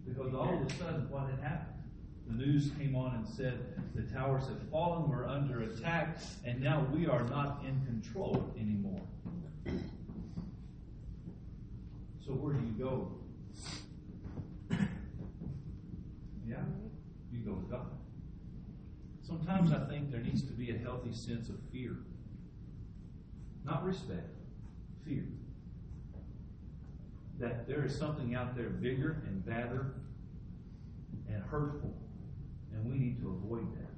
Because 0.06 0.32
all 0.32 0.54
of 0.54 0.70
a 0.70 0.74
sudden, 0.74 1.10
what 1.10 1.28
had 1.28 1.40
happened? 1.40 1.72
The 2.28 2.34
news 2.34 2.70
came 2.78 2.94
on 2.94 3.16
and 3.16 3.26
said 3.26 3.58
the 3.96 4.02
towers 4.02 4.44
have 4.44 4.62
fallen, 4.70 5.10
we're 5.10 5.26
under 5.26 5.62
attack, 5.62 6.18
and 6.44 6.60
now 6.60 6.86
we 6.94 7.06
are 7.08 7.24
not 7.24 7.64
in 7.66 7.84
control 7.84 8.54
anymore. 8.56 9.02
So 12.26 12.32
where 12.32 12.54
do 12.54 12.66
you 12.66 12.72
go? 12.72 13.12
Yeah, 16.44 16.56
you 17.30 17.38
go 17.44 17.52
with 17.52 17.70
God. 17.70 17.86
Sometimes 19.22 19.70
I 19.70 19.86
think 19.88 20.10
there 20.10 20.20
needs 20.20 20.42
to 20.42 20.52
be 20.52 20.72
a 20.72 20.78
healthy 20.78 21.12
sense 21.12 21.48
of 21.48 21.54
fear. 21.70 21.98
Not 23.64 23.84
respect, 23.84 24.34
fear. 25.04 25.22
That 27.38 27.68
there 27.68 27.84
is 27.84 27.96
something 27.96 28.34
out 28.34 28.56
there 28.56 28.70
bigger 28.70 29.22
and 29.28 29.46
badder 29.46 29.94
and 31.28 31.44
hurtful, 31.44 31.94
and 32.72 32.84
we 32.90 32.98
need 32.98 33.20
to 33.20 33.28
avoid 33.28 33.72
that. 33.76 33.94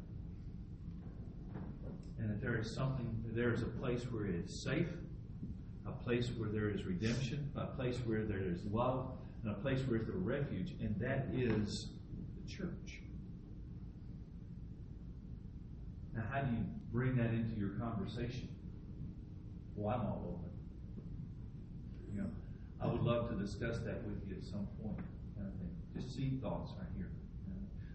And 2.18 2.28
that 2.28 2.42
there 2.42 2.58
is 2.58 2.70
something, 2.70 3.24
there 3.28 3.54
is 3.54 3.62
a 3.62 3.66
place 3.66 4.02
where 4.02 4.26
it 4.26 4.34
is 4.34 4.62
safe, 4.62 4.88
a 5.88 6.04
place 6.04 6.30
where 6.36 6.48
there 6.48 6.68
is 6.68 6.84
redemption, 6.84 7.50
a 7.56 7.66
place 7.66 7.96
where 8.04 8.24
there 8.24 8.40
is 8.40 8.64
love, 8.70 9.10
and 9.42 9.52
a 9.52 9.54
place 9.54 9.80
where 9.86 9.98
there 9.98 10.08
is 10.08 10.14
a 10.14 10.18
refuge, 10.18 10.74
and 10.80 10.94
that 11.00 11.28
is 11.32 11.88
the 12.36 12.52
church. 12.52 13.00
Now, 16.14 16.22
how 16.32 16.40
do 16.40 16.50
you 16.50 16.64
bring 16.92 17.16
that 17.16 17.30
into 17.30 17.58
your 17.58 17.70
conversation? 17.70 18.48
Well, 19.76 19.94
I'm 19.94 20.06
all 20.06 20.40
open. 20.40 20.50
You 22.12 22.22
know, 22.22 22.30
I 22.82 22.86
would 22.86 23.02
love 23.02 23.30
to 23.30 23.36
discuss 23.36 23.78
that 23.80 24.02
with 24.04 24.20
you 24.28 24.36
at 24.36 24.44
some 24.44 24.66
point. 24.82 24.98
Kind 25.36 25.48
of 25.48 25.54
thing. 25.54 25.70
Just 25.94 26.14
seed 26.14 26.42
thoughts 26.42 26.72
right 26.78 26.88
here. 26.96 27.10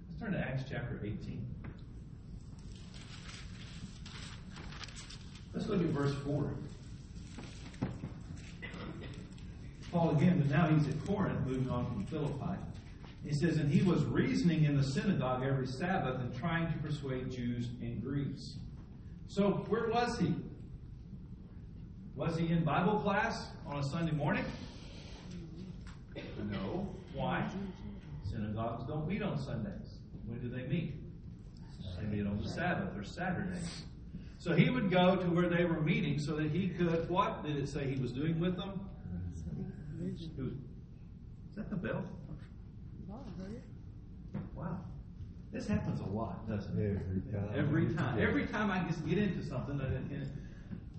Let's 0.10 0.22
turn 0.22 0.32
to 0.32 0.40
Acts 0.40 0.64
chapter 0.70 1.00
18. 1.04 1.46
Let's 5.54 5.68
look 5.68 5.82
at 5.82 5.88
verse 5.88 6.16
4. 6.26 6.54
Paul 9.94 10.10
again, 10.18 10.40
but 10.40 10.50
now 10.50 10.68
he's 10.68 10.88
at 10.88 11.06
Corinth, 11.06 11.46
moving 11.46 11.70
on 11.70 11.86
from 11.86 12.04
Philippi. 12.08 12.58
He 13.24 13.32
says, 13.32 13.58
And 13.58 13.72
he 13.72 13.84
was 13.84 14.04
reasoning 14.06 14.64
in 14.64 14.76
the 14.76 14.84
synagogue 14.84 15.44
every 15.46 15.68
Sabbath 15.68 16.20
and 16.20 16.36
trying 16.36 16.72
to 16.74 16.78
persuade 16.80 17.32
Jews 17.32 17.68
and 17.80 18.02
Greeks. 18.02 18.56
So, 19.28 19.66
where 19.70 19.90
was 19.90 20.18
he? 20.18 20.34
Was 22.16 22.38
he 22.38 22.48
in 22.48 22.64
Bible 22.64 23.00
class 23.00 23.48
on 23.68 23.80
a 23.80 23.84
Sunday 23.84 24.12
morning? 24.12 24.44
No. 26.52 26.90
Why? 27.14 27.48
Synagogues 28.30 28.86
don't 28.88 29.08
meet 29.08 29.22
on 29.22 29.38
Sundays. 29.38 30.00
When 30.26 30.40
do 30.40 30.50
they 30.50 30.68
meet? 30.68 30.96
They 32.00 32.08
meet 32.08 32.26
on 32.26 32.42
the 32.42 32.50
Sabbath 32.50 32.98
or 32.98 33.04
Saturdays. 33.04 33.84
So 34.40 34.54
he 34.54 34.70
would 34.70 34.92
go 34.92 35.16
to 35.16 35.26
where 35.28 35.48
they 35.48 35.66
were 35.66 35.80
meeting 35.80 36.20
so 36.20 36.36
that 36.36 36.52
he 36.52 36.70
could, 36.70 37.10
what 37.10 37.46
did 37.46 37.58
it 37.58 37.70
say 37.70 37.86
he 37.90 38.02
was 38.02 38.12
doing 38.12 38.40
with 38.40 38.58
them? 38.58 38.82
Is 40.06 41.56
that 41.56 41.70
the 41.70 41.76
bell? 41.76 42.04
Wow. 44.56 44.80
This 45.52 45.68
happens 45.68 46.00
a 46.00 46.06
lot, 46.06 46.48
doesn't 46.50 46.80
it? 46.80 46.98
Every 46.98 47.22
time. 47.32 47.50
Every 47.56 47.94
time. 47.94 48.20
Every 48.20 48.48
time 48.48 48.72
I 48.72 48.84
just 48.88 49.06
get 49.08 49.18
into 49.18 49.46
something. 49.46 49.80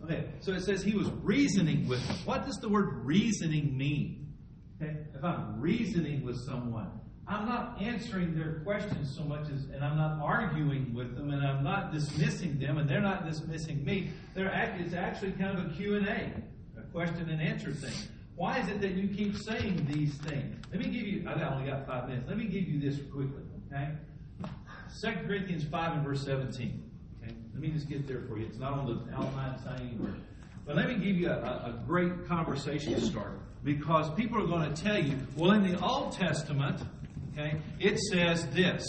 Okay, 0.04 0.26
so 0.40 0.52
it 0.52 0.62
says 0.62 0.82
he 0.82 0.94
was 0.94 1.10
reasoning 1.22 1.88
with 1.88 2.06
them. 2.06 2.16
What 2.24 2.44
does 2.44 2.56
the 2.56 2.68
word 2.68 3.04
reasoning 3.04 3.76
mean? 3.76 4.32
Okay, 4.80 4.96
if 5.14 5.24
I'm 5.24 5.60
reasoning 5.60 6.24
with 6.24 6.38
someone, 6.46 6.90
I'm 7.26 7.46
not 7.46 7.80
answering 7.80 8.34
their 8.34 8.60
questions 8.64 9.14
so 9.16 9.24
much 9.24 9.48
as, 9.50 9.64
and 9.72 9.82
I'm 9.82 9.96
not 9.96 10.20
arguing 10.22 10.92
with 10.94 11.16
them, 11.16 11.30
and 11.30 11.44
I'm 11.44 11.64
not 11.64 11.92
dismissing 11.92 12.58
them, 12.58 12.76
and 12.78 12.88
they're 12.88 13.00
not 13.00 13.24
dismissing 13.26 13.82
me. 13.84 14.10
They're 14.34 14.52
act, 14.52 14.80
it's 14.80 14.94
actually 14.94 15.32
kind 15.32 15.58
of 15.58 15.66
a 15.66 15.74
Q&A, 15.74 16.32
a 16.78 16.82
question 16.92 17.30
and 17.30 17.40
answer 17.40 17.72
thing. 17.72 18.08
Why 18.36 18.58
is 18.58 18.68
it 18.68 18.80
that 18.80 18.92
you 18.92 19.08
keep 19.08 19.36
saying 19.36 19.86
these 19.90 20.14
things? 20.14 20.56
Let 20.70 20.80
me 20.80 20.86
give 20.86 21.06
you, 21.06 21.24
I've 21.28 21.40
only 21.40 21.70
got 21.70 21.86
five 21.86 22.08
minutes. 22.08 22.28
Let 22.28 22.36
me 22.36 22.46
give 22.46 22.64
you 22.64 22.80
this 22.80 22.98
quickly, 23.12 23.44
okay? 23.72 23.90
2 25.00 25.26
Corinthians 25.26 25.64
5 25.64 25.92
and 25.92 26.04
verse 26.04 26.24
17. 26.24 26.90
Okay? 27.22 27.34
Let 27.52 27.62
me 27.62 27.68
just 27.68 27.88
get 27.88 28.08
there 28.08 28.22
for 28.28 28.38
you. 28.38 28.46
It's 28.46 28.58
not 28.58 28.72
on 28.72 28.86
the 28.86 29.16
outline 29.16 29.58
sign 29.62 29.80
anywhere. 29.80 30.14
But 30.66 30.76
let 30.76 30.88
me 30.88 30.94
give 30.94 31.16
you 31.16 31.28
a, 31.28 31.34
a 31.34 31.82
great 31.86 32.26
conversation 32.26 33.00
starter. 33.00 33.38
Because 33.62 34.12
people 34.14 34.42
are 34.42 34.46
going 34.46 34.72
to 34.72 34.82
tell 34.82 35.02
you, 35.02 35.16
well, 35.36 35.52
in 35.52 35.62
the 35.62 35.78
Old 35.80 36.12
Testament, 36.12 36.82
okay, 37.32 37.60
it 37.78 37.98
says 37.98 38.46
this, 38.48 38.84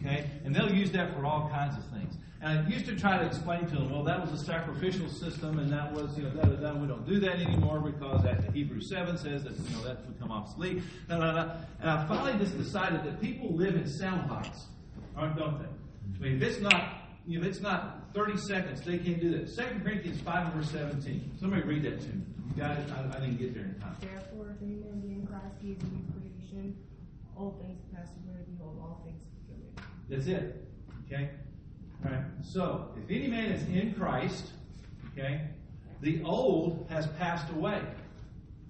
okay? 0.00 0.28
And 0.44 0.54
they'll 0.54 0.72
use 0.72 0.90
that 0.92 1.14
for 1.14 1.24
all 1.24 1.48
kinds 1.48 1.76
of 1.76 1.84
things. 1.90 2.14
And 2.40 2.60
I 2.60 2.68
used 2.68 2.86
to 2.86 2.94
try 2.94 3.18
to 3.18 3.26
explain 3.26 3.66
to 3.66 3.74
them, 3.74 3.90
well, 3.90 4.04
that 4.04 4.20
was 4.20 4.40
a 4.40 4.44
sacrificial 4.44 5.08
system, 5.08 5.58
and 5.58 5.72
that 5.72 5.92
was, 5.92 6.16
you 6.16 6.22
know, 6.22 6.30
that, 6.30 6.60
that, 6.60 6.78
we 6.78 6.86
don't 6.86 7.04
do 7.04 7.18
that 7.18 7.40
anymore 7.40 7.80
because 7.80 8.22
that 8.22 8.52
Hebrews 8.54 8.88
7 8.88 9.18
says 9.18 9.42
that, 9.42 9.58
you 9.58 9.76
know, 9.76 9.82
that's 9.82 10.00
become 10.02 10.30
obsolete. 10.30 10.82
No, 11.08 11.18
no, 11.18 11.32
no. 11.32 11.52
And 11.80 11.90
I 11.90 12.06
finally 12.06 12.38
just 12.38 12.56
decided 12.56 13.02
that 13.04 13.20
people 13.20 13.56
live 13.56 13.74
in 13.74 13.88
sound 13.88 14.28
bites, 14.28 14.66
aren't, 15.16 15.36
don't 15.36 15.58
they? 15.58 15.64
I 15.64 16.30
mean, 16.30 16.36
if 16.40 16.42
it's 16.42 16.60
not, 16.60 16.92
you 17.26 17.40
if 17.40 17.46
it's 17.46 17.60
not 17.60 18.14
30 18.14 18.36
seconds, 18.36 18.82
they 18.82 18.98
can't 18.98 19.20
do 19.20 19.30
that. 19.36 19.54
2 19.54 19.80
Corinthians 19.82 20.20
5 20.20 20.46
and 20.46 20.54
verse 20.54 20.70
17. 20.70 21.32
Somebody 21.40 21.62
read 21.62 21.82
that 21.82 22.00
to 22.00 22.06
me. 22.06 22.22
You 22.54 22.62
got 22.62 22.78
it? 22.78 22.86
I, 22.92 23.16
I 23.16 23.20
didn't 23.20 23.38
get 23.38 23.52
there 23.52 23.64
in 23.64 23.80
time. 23.80 23.96
Therefore, 24.00 24.54
if 24.54 24.62
any 24.62 24.76
man 24.76 25.00
be 25.00 25.08
in 25.08 25.26
Christ, 25.26 25.56
he 25.60 25.72
is 25.72 25.82
a 25.82 25.86
new 25.86 26.04
creation. 26.14 26.76
Old 27.36 27.60
things 27.60 27.80
pass 27.92 28.06
away, 28.24 28.38
behold, 28.46 28.78
all 28.80 29.02
things 29.04 29.20
become 29.42 29.60
new. 29.60 30.16
That's 30.16 30.28
it. 30.28 30.68
Okay? 31.06 31.30
Right. 32.02 32.24
So, 32.42 32.88
if 32.96 33.10
any 33.10 33.28
man 33.28 33.46
is 33.46 33.62
in 33.68 33.94
Christ, 33.94 34.52
okay, 35.12 35.48
the 36.00 36.22
old 36.22 36.86
has 36.90 37.06
passed 37.18 37.50
away. 37.52 37.82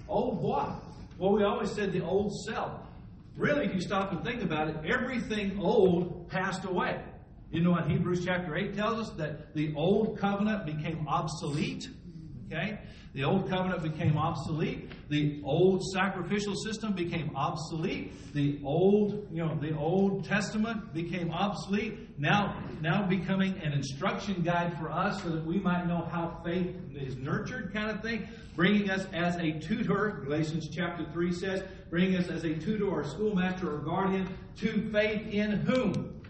Old 0.09 0.43
what? 0.43 0.83
Well, 1.19 1.33
we 1.33 1.45
always 1.45 1.71
said 1.71 1.93
the 1.93 2.03
old 2.03 2.33
self. 2.47 2.73
Really, 3.37 3.67
if 3.67 3.75
you 3.75 3.81
stop 3.81 4.13
and 4.13 4.25
think 4.25 4.43
about 4.43 4.69
it, 4.69 4.77
everything 4.87 5.59
old 5.61 6.29
passed 6.29 6.65
away. 6.65 7.01
You 7.51 7.63
know 7.63 7.71
what 7.71 7.89
Hebrews 7.89 8.25
chapter 8.25 8.57
8 8.57 8.75
tells 8.75 9.09
us? 9.09 9.17
That 9.17 9.55
the 9.55 9.75
old 9.75 10.19
covenant 10.19 10.67
became 10.67 11.07
obsolete. 11.07 11.89
Okay? 12.47 12.79
The 13.15 13.25
old 13.25 13.49
covenant 13.49 13.83
became 13.83 14.17
obsolete. 14.17 14.91
The 15.09 15.41
old 15.45 15.83
sacrificial 15.93 16.55
system 16.55 16.93
became 16.93 17.35
obsolete. 17.35 18.33
The 18.35 18.61
old, 18.65 19.29
you 19.33 19.45
know, 19.45 19.57
the 19.61 19.77
Old 19.77 20.25
Testament 20.25 20.93
became 20.93 21.31
obsolete. 21.31 22.08
Now, 22.19 22.57
now 22.81 23.07
becoming 23.07 23.57
an 23.63 23.73
instruction 23.73 24.43
guide 24.43 24.77
for 24.77 24.91
us 24.91 25.23
so 25.23 25.31
that 25.31 25.45
we 25.45 25.61
might 25.61 25.87
know 25.87 26.09
how 26.11 26.41
faith 26.45 26.75
is 26.93 27.17
nurtured, 27.17 27.73
kind 27.73 27.91
of 27.91 28.03
thing. 28.03 28.27
Bringing 28.57 28.91
us 28.91 29.07
as 29.13 29.37
a 29.37 29.53
tutor, 29.53 30.21
Galatians 30.25 30.69
chapter 30.69 31.07
3 31.13 31.33
says, 31.33 31.63
bringing 31.91 32.17
us 32.17 32.29
as 32.29 32.43
a 32.43 32.55
tutor 32.55 32.89
or 32.89 33.05
schoolmaster 33.05 33.73
or 33.73 33.79
guardian 33.79 34.29
to 34.57 34.91
faith 34.91 35.29
in 35.29 35.53
whom? 35.61 36.21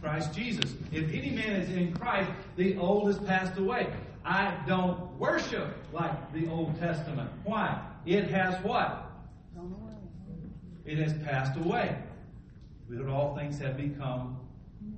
Christ 0.00 0.32
Jesus. 0.32 0.74
If 0.92 1.12
any 1.12 1.30
man 1.30 1.52
is 1.52 1.68
in 1.70 1.92
Christ, 1.94 2.30
the 2.56 2.78
old 2.78 3.08
has 3.08 3.18
passed 3.18 3.58
away. 3.58 3.92
I 4.24 4.56
don't 4.66 5.18
worship 5.18 5.76
like 5.92 6.32
the 6.32 6.48
Old 6.48 6.78
Testament. 6.78 7.30
Why? 7.44 7.80
It 8.06 8.30
has 8.30 8.62
what? 8.64 9.10
It 10.84 10.98
has 10.98 11.12
passed 11.24 11.58
away. 11.58 11.96
But 12.88 13.08
all 13.08 13.36
things 13.36 13.58
have 13.58 13.76
become 13.76 14.38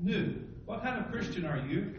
new. 0.01 0.35
What 0.67 0.83
kind 0.83 0.99
of 0.99 1.11
Christian 1.11 1.45
are 1.45 1.59
you? 1.59 1.95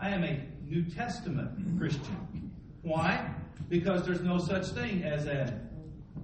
I 0.00 0.10
am 0.10 0.24
a 0.24 0.40
New 0.66 0.84
Testament 0.84 1.78
Christian. 1.78 2.52
Why? 2.82 3.28
Because 3.68 4.04
there's 4.04 4.22
no 4.22 4.38
such 4.38 4.68
thing 4.68 5.02
as 5.04 5.26
an 5.26 5.68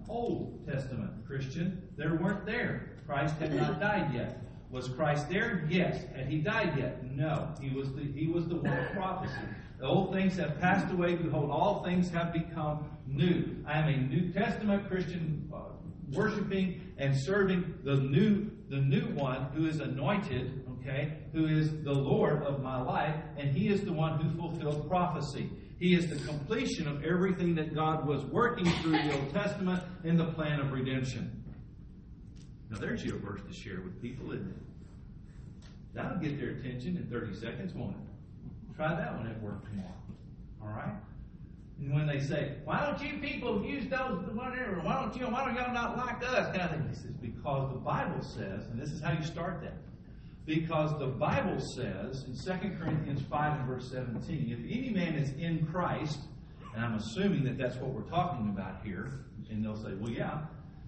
Old 0.09 0.66
Testament 0.66 1.12
Christian. 1.27 1.83
There 1.96 2.14
weren't 2.14 2.46
there. 2.46 2.96
Christ 3.07 3.37
had 3.37 3.55
not 3.55 3.81
died 3.81 4.12
yet. 4.14 4.42
Was 4.70 4.88
Christ 4.88 5.29
there? 5.29 5.66
Yes. 5.70 6.05
Had 6.14 6.27
he 6.27 6.38
died 6.38 6.77
yet? 6.77 7.05
No. 7.05 7.55
He 7.61 7.70
was 7.70 7.92
the 7.92 8.03
he 8.03 8.27
was 8.27 8.49
the 8.49 8.57
one 8.57 8.77
of 8.77 8.92
prophecy. 8.92 9.35
The 9.79 9.87
old 9.87 10.12
things 10.12 10.37
have 10.37 10.61
passed 10.61 10.92
away. 10.92 11.14
Behold, 11.14 11.51
all 11.51 11.85
things 11.85 12.11
have 12.11 12.33
become 12.33 12.88
new. 13.07 13.57
I 13.66 13.79
am 13.79 13.88
a 13.88 13.96
New 13.96 14.33
Testament 14.33 14.88
Christian, 14.88 15.51
uh, 15.55 15.59
worshiping 16.12 16.95
and 16.99 17.16
serving 17.16 17.79
the 17.85 17.97
new 17.97 18.51
the 18.69 18.81
new 18.81 19.07
one 19.14 19.45
who 19.55 19.66
is 19.66 19.81
anointed. 19.81 20.64
Okay, 20.81 21.19
who 21.33 21.47
is 21.47 21.71
the 21.83 21.92
Lord 21.92 22.42
of 22.45 22.62
my 22.62 22.81
life, 22.81 23.16
and 23.37 23.51
He 23.51 23.69
is 23.69 23.83
the 23.83 23.92
one 23.92 24.21
who 24.21 24.37
fulfilled 24.38 24.88
prophecy. 24.88 25.51
He 25.79 25.95
is 25.95 26.09
the 26.09 26.16
completion 26.27 26.87
of 26.88 27.05
everything 27.05 27.55
that 27.57 27.75
God 27.75 28.07
was 28.07 28.25
working 28.25 28.66
through 28.83 28.92
the 28.92 29.12
Old 29.14 29.33
Testament 29.33 29.83
in 30.05 30.16
the 30.16 30.27
plan 30.27 30.61
of 30.61 30.73
redemption. 30.73 31.42
Now, 32.71 32.79
there's 32.79 33.05
your 33.05 33.19
verse 33.19 33.40
to 33.47 33.53
share 33.53 33.81
with 33.83 34.01
people, 34.01 34.33
isn't 34.33 34.49
it? 34.49 34.57
That'll 35.95 36.19
get 36.19 36.38
their 36.38 36.51
attention 36.51 36.97
in 36.97 37.09
30 37.11 37.35
seconds, 37.35 37.75
won't 37.75 37.97
it? 37.97 38.77
Try 38.77 38.95
that 38.95 39.16
one 39.16 39.27
at 39.27 39.40
work 39.40 39.64
tomorrow. 39.69 39.90
All 40.62 40.69
right? 40.69 40.95
And 41.79 41.93
when 41.93 42.07
they 42.07 42.21
say, 42.21 42.57
"Why 42.65 42.81
don't 42.81 43.01
you 43.03 43.19
people 43.19 43.65
use 43.65 43.87
those 43.89 44.25
whatever? 44.33 44.81
Why 44.83 45.01
don't 45.01 45.15
you? 45.17 45.27
Why 45.27 45.45
don't 45.45 45.55
y'all 45.55 45.75
not 45.75 45.97
like 45.99 46.23
us?" 46.25 46.47
Kind 46.57 46.62
of 46.62 46.71
thing. 46.71 46.89
He 46.89 46.95
says, 46.95 47.12
"Because 47.21 47.73
the 47.73 47.79
Bible 47.79 48.23
says, 48.23 48.67
and 48.69 48.81
this 48.81 48.91
is 48.91 49.03
how 49.03 49.12
you 49.12 49.23
start 49.23 49.61
that." 49.62 49.75
Because 50.47 50.97
the 51.01 51.09
Bible 51.09 51.61
says 51.61 52.25
in 52.25 52.35
2 52.35 52.79
Corinthians 52.79 53.21
5 53.23 53.59
and 53.59 53.69
verse 53.69 53.91
17, 53.91 54.53
if 54.53 54.61
any 54.61 54.91
man 54.91 55.15
is 55.15 55.33
in 55.33 55.67
Christ, 55.67 56.21
and 56.75 56.85
I'm 56.85 56.95
assuming 56.95 57.43
that 57.45 57.59
that's 57.59 57.77
what 57.77 57.91
we're 57.91 58.03
talking 58.03 58.49
about 58.51 58.85
here, 58.85 59.25
and 59.51 59.65
they'll 59.65 59.77
say, 59.77 59.95
well, 59.95 60.11
yeah, 60.11 60.43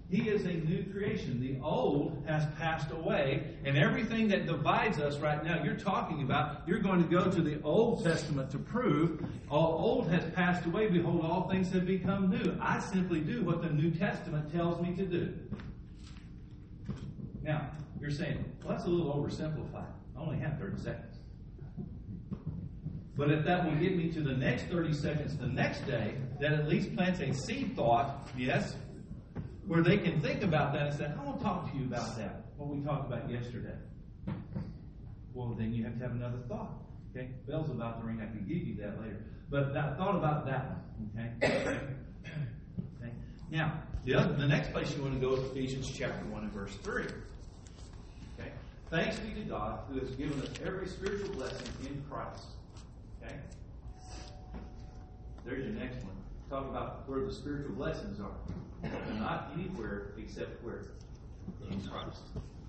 he 0.09 0.27
is 0.27 0.43
a 0.45 0.53
new 0.53 0.83
creation. 0.91 1.39
The 1.39 1.63
old 1.63 2.23
has 2.27 2.43
passed 2.57 2.89
away, 2.91 3.43
and 3.63 3.77
everything 3.77 4.27
that 4.29 4.47
divides 4.47 4.97
us 4.97 5.17
right 5.17 5.43
now, 5.43 5.63
you're 5.63 5.75
talking 5.75 6.23
about, 6.23 6.67
you're 6.67 6.79
going 6.79 7.03
to 7.03 7.07
go 7.07 7.29
to 7.29 7.41
the 7.41 7.61
Old 7.61 8.03
Testament 8.03 8.49
to 8.51 8.57
prove 8.57 9.23
all 9.49 9.73
old 9.73 10.09
has 10.09 10.23
passed 10.33 10.65
away. 10.65 10.87
Behold, 10.87 11.23
all 11.23 11.47
things 11.47 11.71
have 11.73 11.85
become 11.85 12.31
new. 12.31 12.57
I 12.59 12.79
simply 12.79 13.19
do 13.19 13.43
what 13.43 13.61
the 13.61 13.69
New 13.69 13.91
Testament 13.91 14.51
tells 14.51 14.81
me 14.81 14.95
to 14.95 15.05
do. 15.05 15.33
Now, 17.43 17.69
you're 18.01 18.09
saying, 18.09 18.43
well, 18.63 18.73
that's 18.73 18.85
a 18.85 18.89
little 18.89 19.13
oversimplified. 19.13 19.85
I 20.17 20.19
only 20.19 20.39
have 20.39 20.57
30 20.57 20.81
seconds. 20.81 21.17
But 23.15 23.31
if 23.31 23.45
that 23.45 23.65
will 23.65 23.75
get 23.75 23.95
me 23.95 24.09
to 24.13 24.21
the 24.21 24.33
next 24.33 24.63
30 24.71 24.93
seconds 24.93 25.37
the 25.37 25.47
next 25.47 25.85
day, 25.85 26.15
that 26.39 26.53
at 26.53 26.67
least 26.67 26.95
plants 26.95 27.19
a 27.19 27.33
seed 27.33 27.75
thought, 27.75 28.29
yes, 28.37 28.75
where 29.69 29.83
they 29.83 29.99
can 29.99 30.19
think 30.19 30.41
about 30.41 30.73
that 30.73 30.87
and 30.87 30.97
say, 30.97 31.05
I 31.05 31.23
want 31.23 31.37
to 31.37 31.43
talk 31.45 31.71
to 31.71 31.77
you 31.77 31.83
about 31.83 32.17
that, 32.17 32.45
what 32.57 32.69
we 32.69 32.83
talked 32.83 33.05
about 33.05 33.29
yesterday. 33.29 33.75
Well, 35.31 35.55
then 35.55 35.71
you 35.71 35.83
have 35.83 35.93
to 35.93 35.99
have 35.99 36.11
another 36.13 36.39
thought. 36.47 36.71
Okay? 37.11 37.29
Bell's 37.47 37.69
about 37.69 38.01
to 38.01 38.07
ring. 38.07 38.19
I 38.19 38.25
can 38.25 38.47
give 38.47 38.67
you 38.67 38.73
that 38.81 38.99
later. 38.99 39.23
But 39.51 39.75
that 39.75 39.95
thought 39.95 40.15
about 40.15 40.47
that 40.47 40.71
one. 40.71 41.37
Okay? 41.39 41.69
okay? 41.69 43.13
Now, 43.51 43.83
the, 44.05 44.15
other, 44.15 44.33
the 44.33 44.47
next 44.47 44.71
place 44.71 44.91
you 44.97 45.03
want 45.03 45.13
to 45.13 45.19
go 45.19 45.35
is 45.35 45.51
Ephesians 45.51 45.91
chapter 45.95 46.25
1 46.25 46.41
and 46.41 46.51
verse 46.51 46.73
3. 46.81 47.03
Okay? 48.39 48.51
Thanks 48.89 49.19
be 49.19 49.39
to 49.39 49.47
God 49.47 49.81
who 49.91 49.99
has 49.99 50.09
given 50.15 50.41
us 50.41 50.49
every 50.65 50.87
spiritual 50.87 51.29
blessing 51.35 51.67
in 51.85 52.03
Christ. 52.09 52.45
Okay? 53.23 53.35
There's 55.45 55.63
your 55.63 55.75
next 55.75 56.03
one. 56.03 56.15
Talk 56.49 56.67
about 56.71 57.07
where 57.07 57.23
the 57.23 57.31
spiritual 57.31 57.75
blessings 57.75 58.19
are. 58.19 58.31
Not 59.19 59.51
anywhere 59.55 60.13
except 60.17 60.63
where? 60.63 60.85
In 61.69 61.81
Christ. 61.81 62.21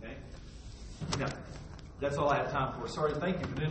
Okay? 0.03 0.15
Now, 1.19 1.29
that's 2.01 2.17
all 2.17 2.29
I 2.29 2.37
have 2.37 2.51
time 2.51 2.81
for. 2.81 2.89
Sorry, 2.89 3.13
thank 3.15 3.41
you 3.41 3.47
for 3.47 3.55
doing 3.55 3.61
that. 3.61 3.69